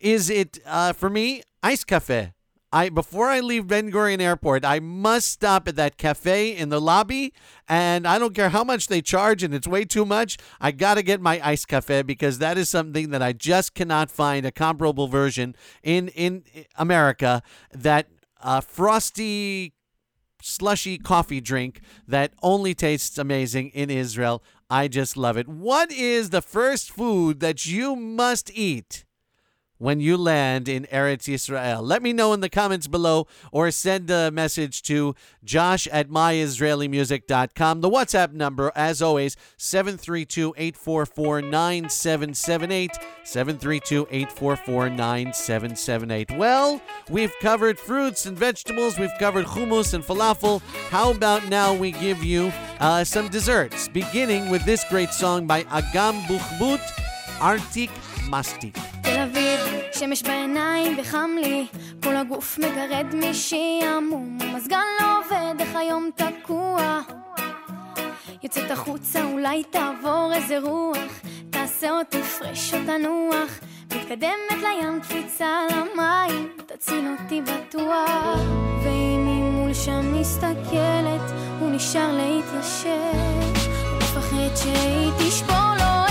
[0.00, 2.34] Is it uh, for me ice cafe?
[2.72, 6.80] I before I leave Ben Gurion Airport, I must stop at that cafe in the
[6.80, 7.32] lobby,
[7.68, 10.38] and I don't care how much they charge, and it's way too much.
[10.60, 14.10] I got to get my ice cafe because that is something that I just cannot
[14.10, 15.54] find a comparable version
[15.84, 16.42] in in
[16.76, 17.42] America.
[17.72, 18.08] That
[18.42, 19.72] uh, frosty
[20.42, 24.42] slushy coffee drink that only tastes amazing in Israel.
[24.68, 25.46] I just love it.
[25.48, 29.04] What is the first food that you must eat
[29.78, 31.82] when you land in Eretz Yisrael?
[31.82, 35.14] Let me know in the comments below or send a message to
[35.44, 37.80] josh at myisraelimusic.com.
[37.80, 42.90] The WhatsApp number, as always, 732 844 9778.
[43.24, 46.30] 732 844 9778.
[46.32, 50.60] Well, we've covered fruits and vegetables, we've covered hummus and falafel.
[50.90, 55.64] How about now we give you uh, some desserts, beginning with this great song by
[55.64, 56.80] Agam Buchbut,
[57.38, 57.90] Artik
[58.30, 58.78] Mastik.
[59.02, 59.60] תל אביב,
[59.92, 61.66] שמש בעיניים וחם לי,
[62.02, 67.00] כל הגוף מגרד משעמום, המזגן לא עובד, איך היום תקוע.
[68.42, 71.20] יוצאת החוצה, אולי תעבור איזה רוח,
[71.50, 73.60] תעשה אותי פרש או תנוח,
[73.94, 78.40] מתקדמת לים, קפיצה למים, תציל אותי בטוח.
[78.84, 83.14] ואם היא מול שם מסתכלת, הוא נשאר להתיישב,
[83.90, 86.03] הוא מפחד שהיא תשבור לו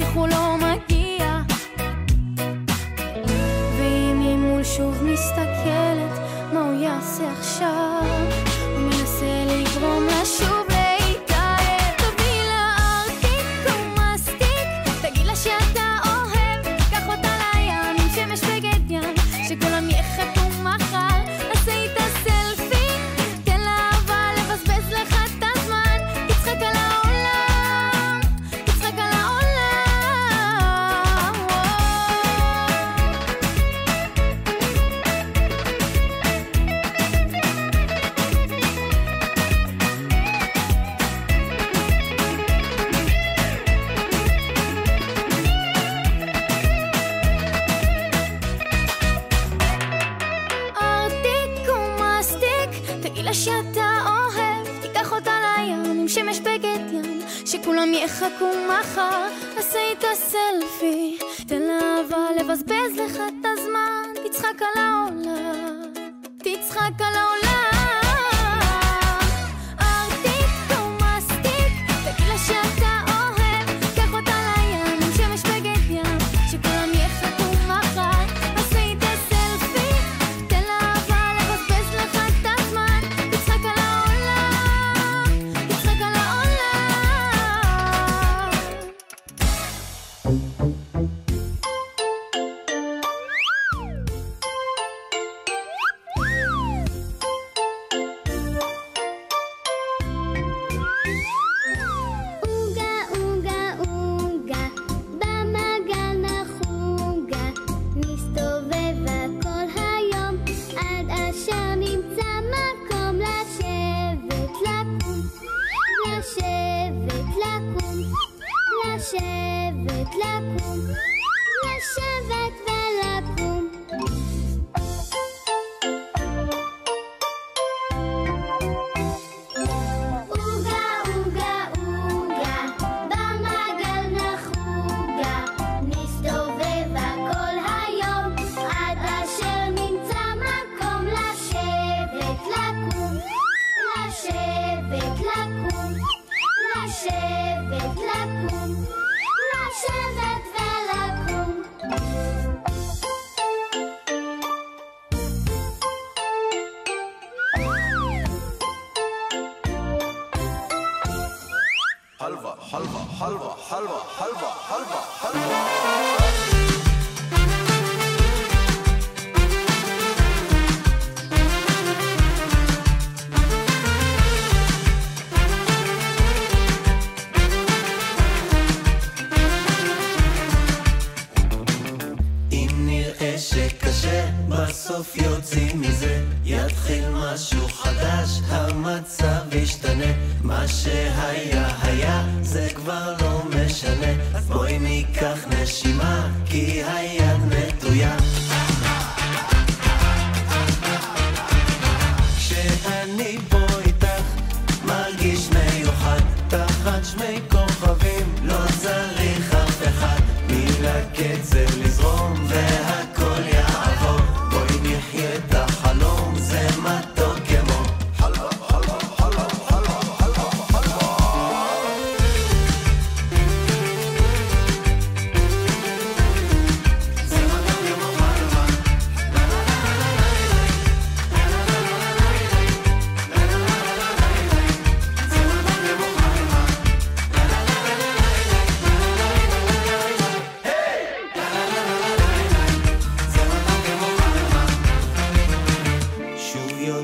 [0.00, 1.40] איך הוא לא מגיע.
[3.78, 6.18] ואם היא מול שוב מסתכלת,
[6.52, 8.04] מה הוא יעשה עכשיו?
[8.72, 10.61] הוא מנסה לגרום לה שוב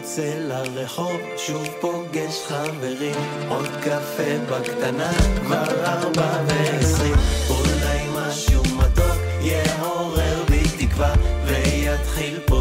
[0.09, 3.15] יוצא לרחוב, שוב פוגש חברים.
[3.49, 5.13] עוד קפה בקטנה,
[5.45, 7.15] כבר ארבע ועשרים.
[7.51, 12.58] אולי משהו מתוק יעורר בי תקווה ויתחיל פה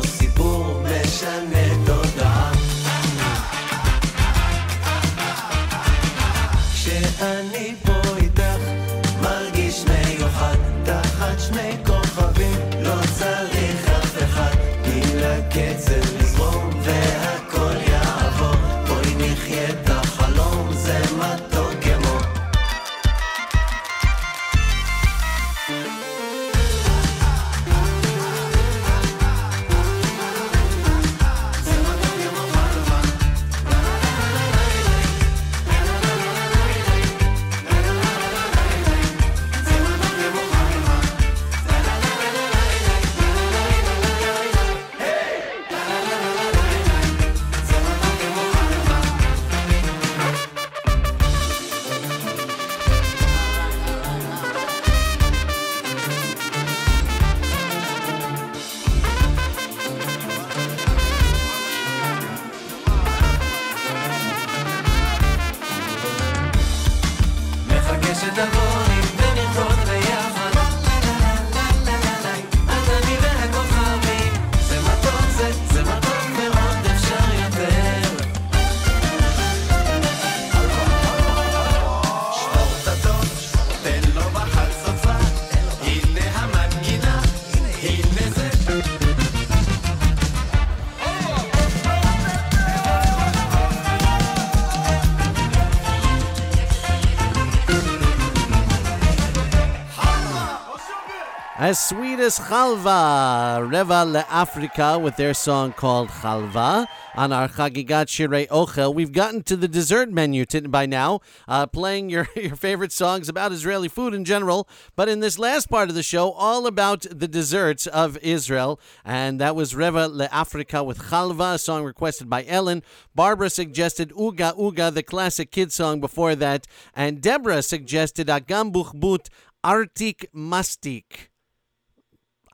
[102.28, 108.94] As Chalva, Reva LeAfrica with their song called Chalva on our Chagigat Shirei Ochel.
[108.94, 113.30] We've gotten to the dessert menu t- by now, uh, playing your, your favorite songs
[113.30, 114.68] about Israeli food in general.
[114.98, 118.78] But in this last part of the show, all about the desserts of Israel.
[119.06, 122.84] And that was Reva Le Africa with Chalva, a song requested by Ellen.
[123.16, 126.68] Barbara suggested Uga Uga, the classic kid song before that.
[126.94, 129.30] And Deborah suggested Agam Buchbut
[129.64, 131.30] Artik Mastik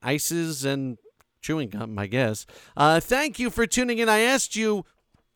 [0.04, 0.98] ices and
[1.42, 2.46] chewing gum, I guess.
[2.76, 4.10] Uh, thank you for tuning in.
[4.10, 4.86] I asked you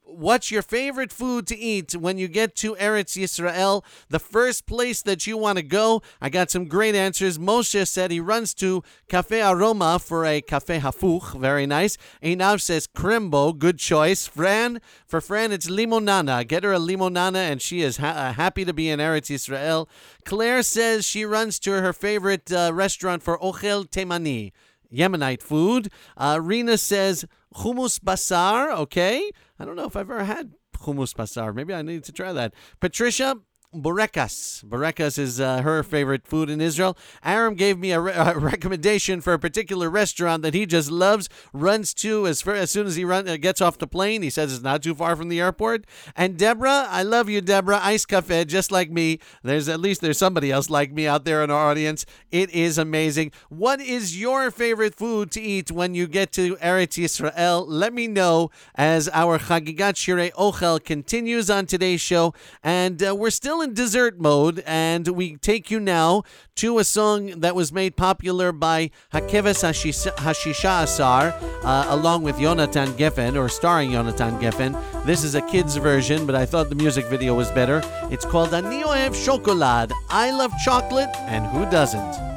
[0.07, 5.01] what's your favorite food to eat when you get to Eretz Yisrael, the first place
[5.01, 6.01] that you want to go.
[6.21, 7.37] I got some great answers.
[7.37, 11.97] Moshe said he runs to Cafe Aroma for a Cafe Hafuch, very nice.
[12.23, 14.27] Einav says Crimbo, good choice.
[14.27, 16.47] Fran, for Fran, it's Limonana.
[16.47, 19.87] Get her a Limonana, and she is ha- uh, happy to be in Eretz Yisrael.
[20.25, 24.51] Claire says she runs to her favorite uh, restaurant for Ochel Temani.
[24.93, 25.89] Yemenite food.
[26.15, 28.73] Uh, Rena says hummus basar.
[28.73, 31.53] Okay, I don't know if I've ever had hummus basar.
[31.53, 32.53] Maybe I need to try that.
[32.79, 33.37] Patricia.
[33.73, 34.63] Burekas.
[34.63, 36.97] Burekas is uh, her favorite food in Israel.
[37.23, 41.27] Aram gave me a, re- a recommendation for a particular restaurant that he just loves,
[41.51, 44.21] runs to as, far, as soon as he run, uh, gets off the plane.
[44.21, 45.83] He says it's not too far from the airport.
[46.15, 47.81] And Deborah, I love you, Deborah.
[47.83, 49.19] Ice cafe, just like me.
[49.43, 52.05] There's at least there's somebody else like me out there in our audience.
[52.31, 53.33] It is amazing.
[53.49, 57.65] What is your favorite food to eat when you get to Eretz Yisrael?
[57.67, 62.33] Let me know as our Chagigat Shirei Ochel continues on today's show.
[62.63, 66.23] And uh, we're still in dessert mode, and we take you now
[66.55, 71.33] to a song that was made popular by Hakeves Hashish- Hashisha Asar,
[71.63, 74.75] uh, along with Yonatan Geffen, or starring Yonatan Geffen.
[75.05, 77.81] This is a kid's version, but I thought the music video was better.
[78.11, 79.91] It's called Ani Ohev Chocolade.
[80.09, 82.27] I love chocolate, and who doesn't?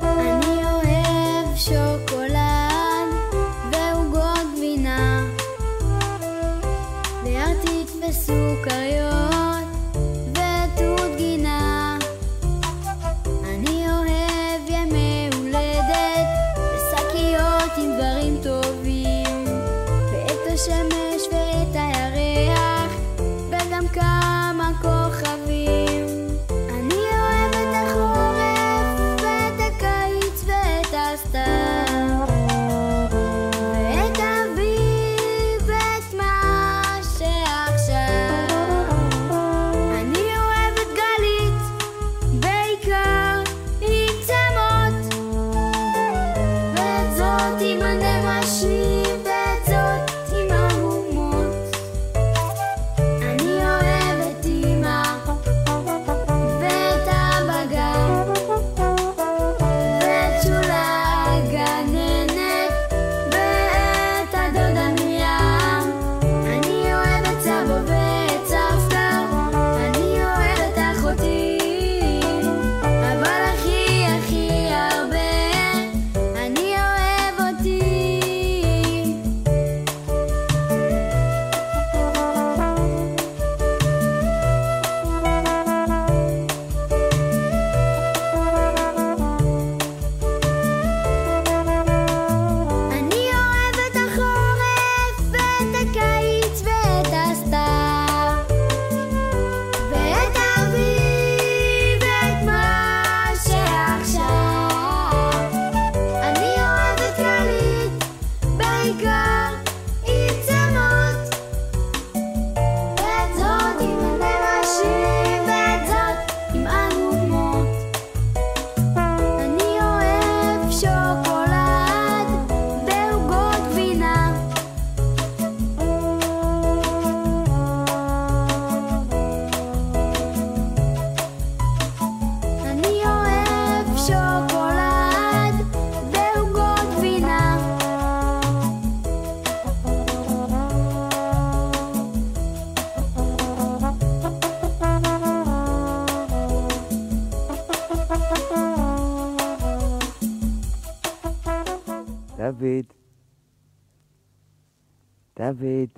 [155.52, 155.88] דוד.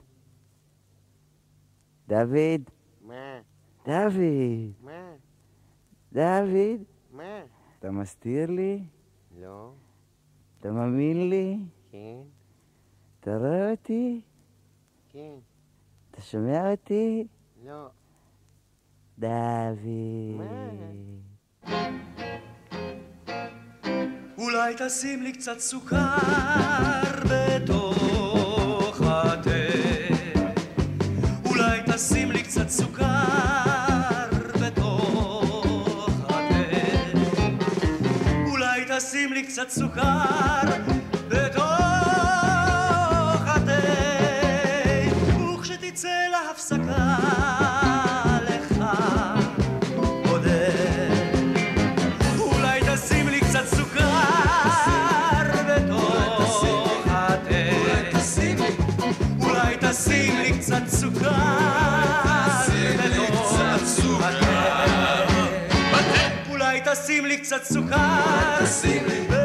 [2.09, 2.71] דוד.
[3.01, 3.41] מה?
[3.87, 4.73] דוד.
[4.83, 5.13] מה?
[6.13, 6.83] דוד.
[7.13, 7.43] מה?
[7.79, 8.85] אתה מסתיר לי?
[9.41, 9.73] לא.
[10.61, 11.59] אתה מאמין לי?
[11.91, 12.21] כן.
[13.21, 14.21] אתה רואה אותי?
[15.09, 15.35] כן.
[16.11, 17.27] אתה שומע אותי?
[17.65, 17.89] לא.
[19.19, 20.43] דוד.
[24.39, 26.17] אולי תשים לי קצת סוכר
[27.31, 28.12] בתוך
[32.09, 33.05] תשים לי קצת סוכר
[34.61, 36.65] בתוך התה.
[38.51, 40.63] אולי תשים לי קצת סוכר
[41.29, 41.65] בתוך
[43.47, 43.81] התה.
[45.55, 47.22] וכשתצא להפסקה
[67.53, 69.42] Gegensatz zu Karl.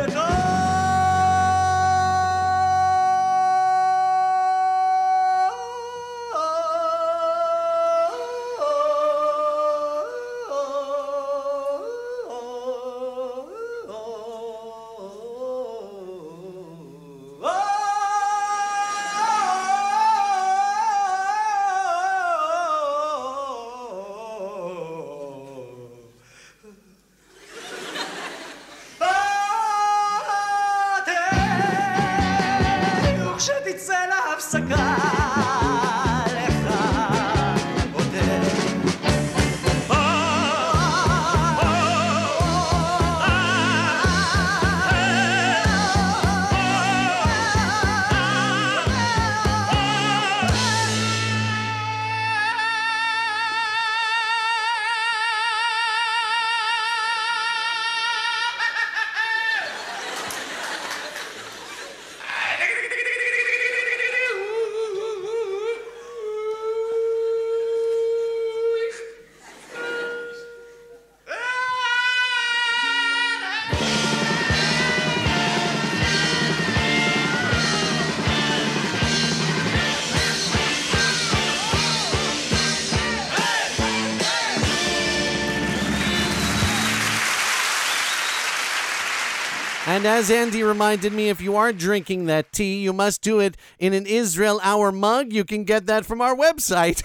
[89.97, 93.57] And as Andy reminded me, if you are drinking that tea, you must do it
[93.79, 95.33] in an Israel Hour mug.
[95.33, 97.01] You can get that from our website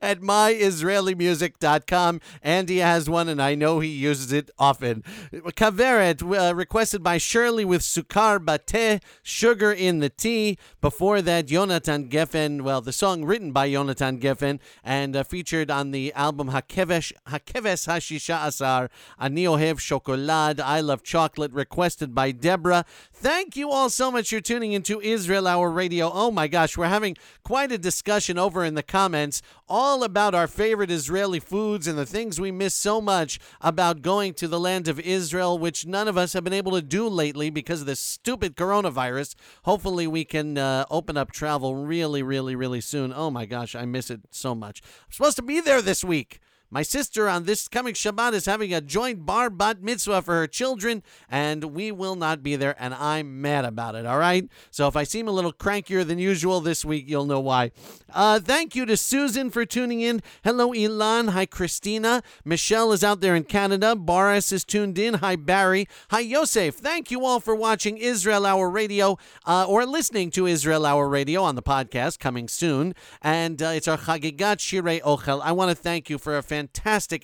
[0.00, 2.20] at myisraelimusic.com.
[2.42, 5.02] Andy has one, and I know he uses it often.
[5.32, 10.58] Kaveret, uh, requested by Shirley with Sukar Bateh, sugar in the tea.
[10.80, 15.90] Before that, Yonatan Geffen, well, the song written by Yonatan Geffen and uh, featured on
[15.90, 22.84] the album Hakevesh, Hakeves Hashisha Asar, Ani Ohev Chocolade, I Love Chocolate, requested by Deborah.
[23.24, 26.10] Thank you all so much for tuning into Israel Hour Radio.
[26.12, 30.46] Oh my gosh, we're having quite a discussion over in the comments all about our
[30.46, 34.88] favorite Israeli foods and the things we miss so much about going to the land
[34.88, 37.98] of Israel, which none of us have been able to do lately because of this
[37.98, 39.36] stupid coronavirus.
[39.62, 43.10] Hopefully, we can uh, open up travel really, really, really soon.
[43.10, 44.82] Oh my gosh, I miss it so much.
[45.06, 46.42] I'm supposed to be there this week.
[46.74, 50.48] My sister on this coming Shabbat is having a joint bar bat mitzvah for her
[50.48, 54.48] children, and we will not be there, and I'm mad about it, all right?
[54.72, 57.70] So if I seem a little crankier than usual this week, you'll know why.
[58.12, 60.20] Uh, thank you to Susan for tuning in.
[60.42, 61.28] Hello, Ilan.
[61.28, 62.24] Hi, Christina.
[62.44, 63.94] Michelle is out there in Canada.
[63.94, 65.14] Boris is tuned in.
[65.14, 65.86] Hi, Barry.
[66.10, 66.74] Hi, Yosef.
[66.74, 69.16] Thank you all for watching Israel Hour Radio
[69.46, 72.96] uh, or listening to Israel Hour Radio on the podcast coming soon.
[73.22, 75.40] And uh, it's our Chagigat Shirei Ochel.
[75.40, 76.63] I want to thank you for a fantastic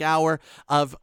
[0.00, 0.96] hour of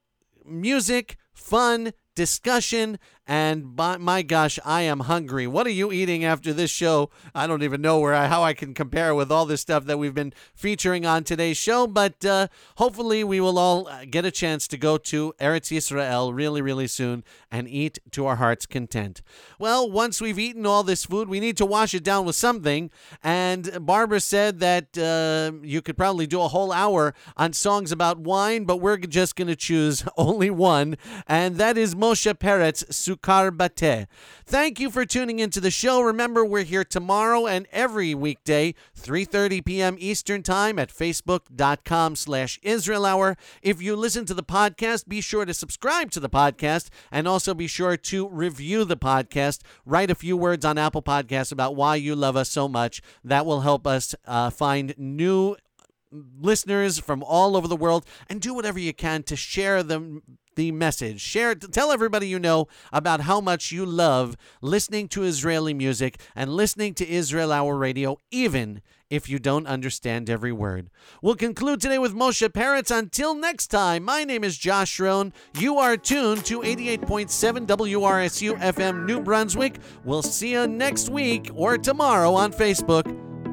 [0.46, 2.98] music, fun, discussion,
[3.28, 5.48] and by, my gosh, I am hungry.
[5.48, 7.10] What are you eating after this show?
[7.36, 10.00] I don't even know where I, how I can compare with all this stuff that
[10.00, 12.48] we've been featuring on today's show, but uh,
[12.78, 16.88] hopefully we will all uh, get a chance to go to Eretz Yisrael really, really
[16.88, 19.22] soon and eat to our heart's content.
[19.60, 22.90] Well, once we've eaten all this food, we need to wash it down with something.
[23.22, 28.20] And Barbara said that uh, you could probably do a whole hour on songs about
[28.20, 30.98] wine, but we're just going to choose only one,
[31.28, 32.86] and that is Moshe Peretz,
[33.18, 34.08] Sukar Bateh.
[34.46, 36.02] Thank you for tuning into the show.
[36.02, 39.96] Remember, we're here tomorrow and every weekday, 3.30 p.m.
[40.00, 43.38] Eastern Time at facebook.com slash Israel Hour.
[43.62, 47.54] If you listen to the podcast, be sure to subscribe to the podcast and also
[47.54, 49.62] be sure to review the podcast.
[49.86, 53.02] Write a few words on Apple Podcasts about why you love us so much.
[53.24, 55.56] That will help us uh, find new
[56.12, 60.22] listeners from all over the world and do whatever you can to share them
[60.57, 61.21] the message.
[61.21, 61.73] Share it.
[61.73, 66.95] Tell everybody you know about how much you love listening to Israeli music and listening
[66.95, 70.89] to Israel Hour Radio, even if you don't understand every word.
[71.21, 72.91] We'll conclude today with Moshe Peretz.
[72.91, 75.33] Until next time, my name is Josh Rohn.
[75.59, 79.79] You are tuned to 88.7 WRSU FM New Brunswick.
[80.05, 83.07] We'll see you next week or tomorrow on Facebook.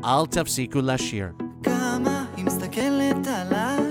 [0.04, 1.36] Al tafsiku lashir.
[1.64, 3.84] כמה היא מסתכלת עליי,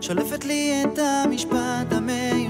[0.00, 1.92] שולפת לי את המשפט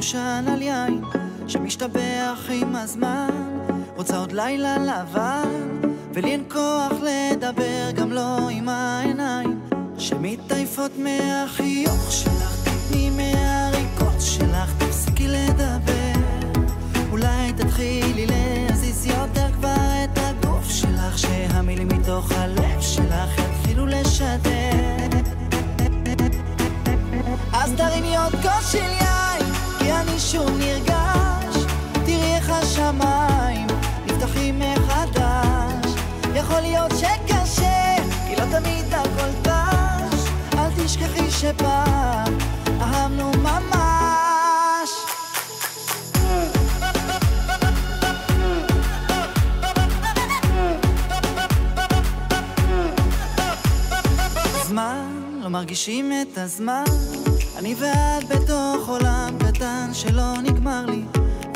[0.03, 1.01] המיושן על יין,
[1.47, 3.29] שמשתבח עם הזמן,
[3.95, 5.79] רוצה עוד לילה לבן,
[6.13, 9.59] ולי אין כוח לדבר גם לא עם העיניים,
[9.97, 16.19] שמתעייפות מהחיוך שלך, תתני מהריקות שלך, תפסיקי לדבר,
[17.11, 24.73] אולי תתחילי להזיז יותר כבר את הגוף שלך, שהמילים מתוך הלב שלך יתחילו לשדר.
[27.53, 29.52] אז תרימי עוד כוס של יין,
[29.83, 31.55] כי אני שוב נרגש.
[32.05, 33.67] תראי איך השמיים
[34.05, 35.91] נפתחים מחדש.
[36.35, 37.95] יכול להיות שקשה,
[38.27, 40.29] כי לא תמיד הכל דש.
[40.53, 42.37] אל תשכחי שפעם
[42.81, 44.89] אהבנו ממש.
[54.63, 56.83] זמן, לא מרגישים את הזמן.
[57.57, 61.01] אני ואת בתוך עולם קטן שלא נגמר לי,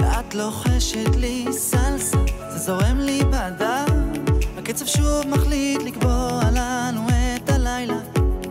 [0.02, 2.18] ואת לוחשת לי סלסה,
[2.50, 4.12] זה זורם לי בדם.
[4.58, 7.02] הקצב שוב מחליט לקבוע לנו
[7.36, 7.98] את הלילה.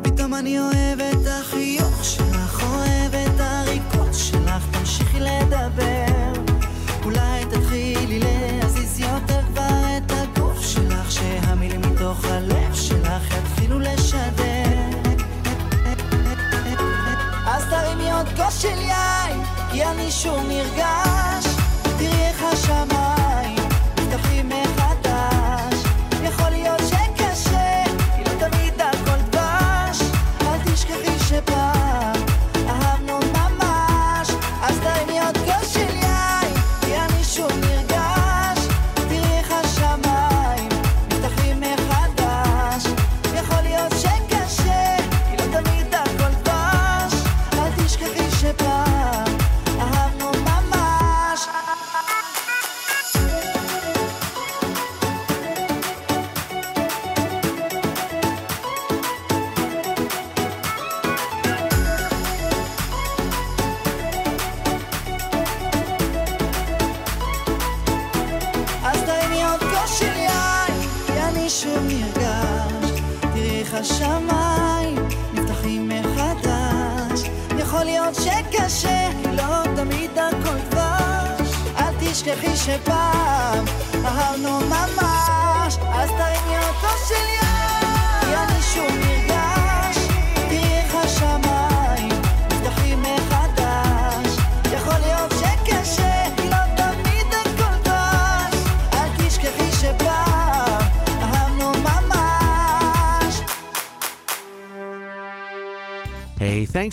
[0.02, 6.32] פתאום אני אוהב את החיוך שלך, אוהב את הריקוד שלך, תמשיכי לדבר.
[7.04, 8.65] אולי תתחילי להזיז
[18.26, 21.44] עוד כוס של יין, כי אני שוב נרגש.
[21.82, 23.68] תראי איך השמיים
[23.98, 24.95] נפתחים מחדש.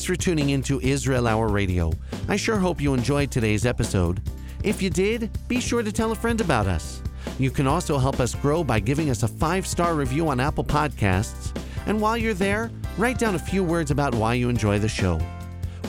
[0.04, 1.94] Thanks for tuning in to Israel Hour Radio.
[2.28, 4.22] I sure hope you enjoyed today's episode.
[4.62, 7.02] If you did, be sure to tell a friend about us.
[7.40, 10.66] You can also help us grow by giving us a five star review on Apple
[10.66, 11.58] Podcasts.
[11.86, 15.22] And while you're there, write down a few words about why you enjoy the show.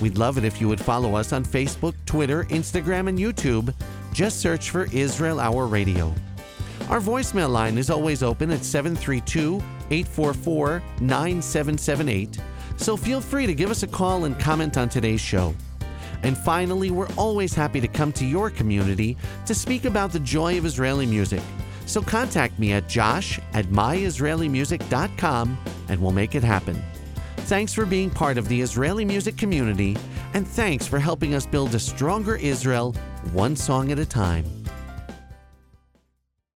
[0.00, 3.74] We'd love it if you would follow us on Facebook, Twitter, Instagram, and YouTube.
[4.12, 6.14] Just search for Israel Hour Radio.
[6.88, 9.56] Our voicemail line is always open at 732
[9.90, 12.38] 844 9778,
[12.76, 15.54] so feel free to give us a call and comment on today's show.
[16.22, 19.16] And finally, we're always happy to come to your community
[19.46, 21.42] to speak about the joy of Israeli music.
[21.86, 25.58] So contact me at josh at myisraelimusic.com
[25.88, 26.82] and we'll make it happen.
[27.44, 29.98] Thanks for being part of the Israeli music community,
[30.32, 32.94] and thanks for helping us build a stronger Israel
[33.32, 34.63] one song at a time.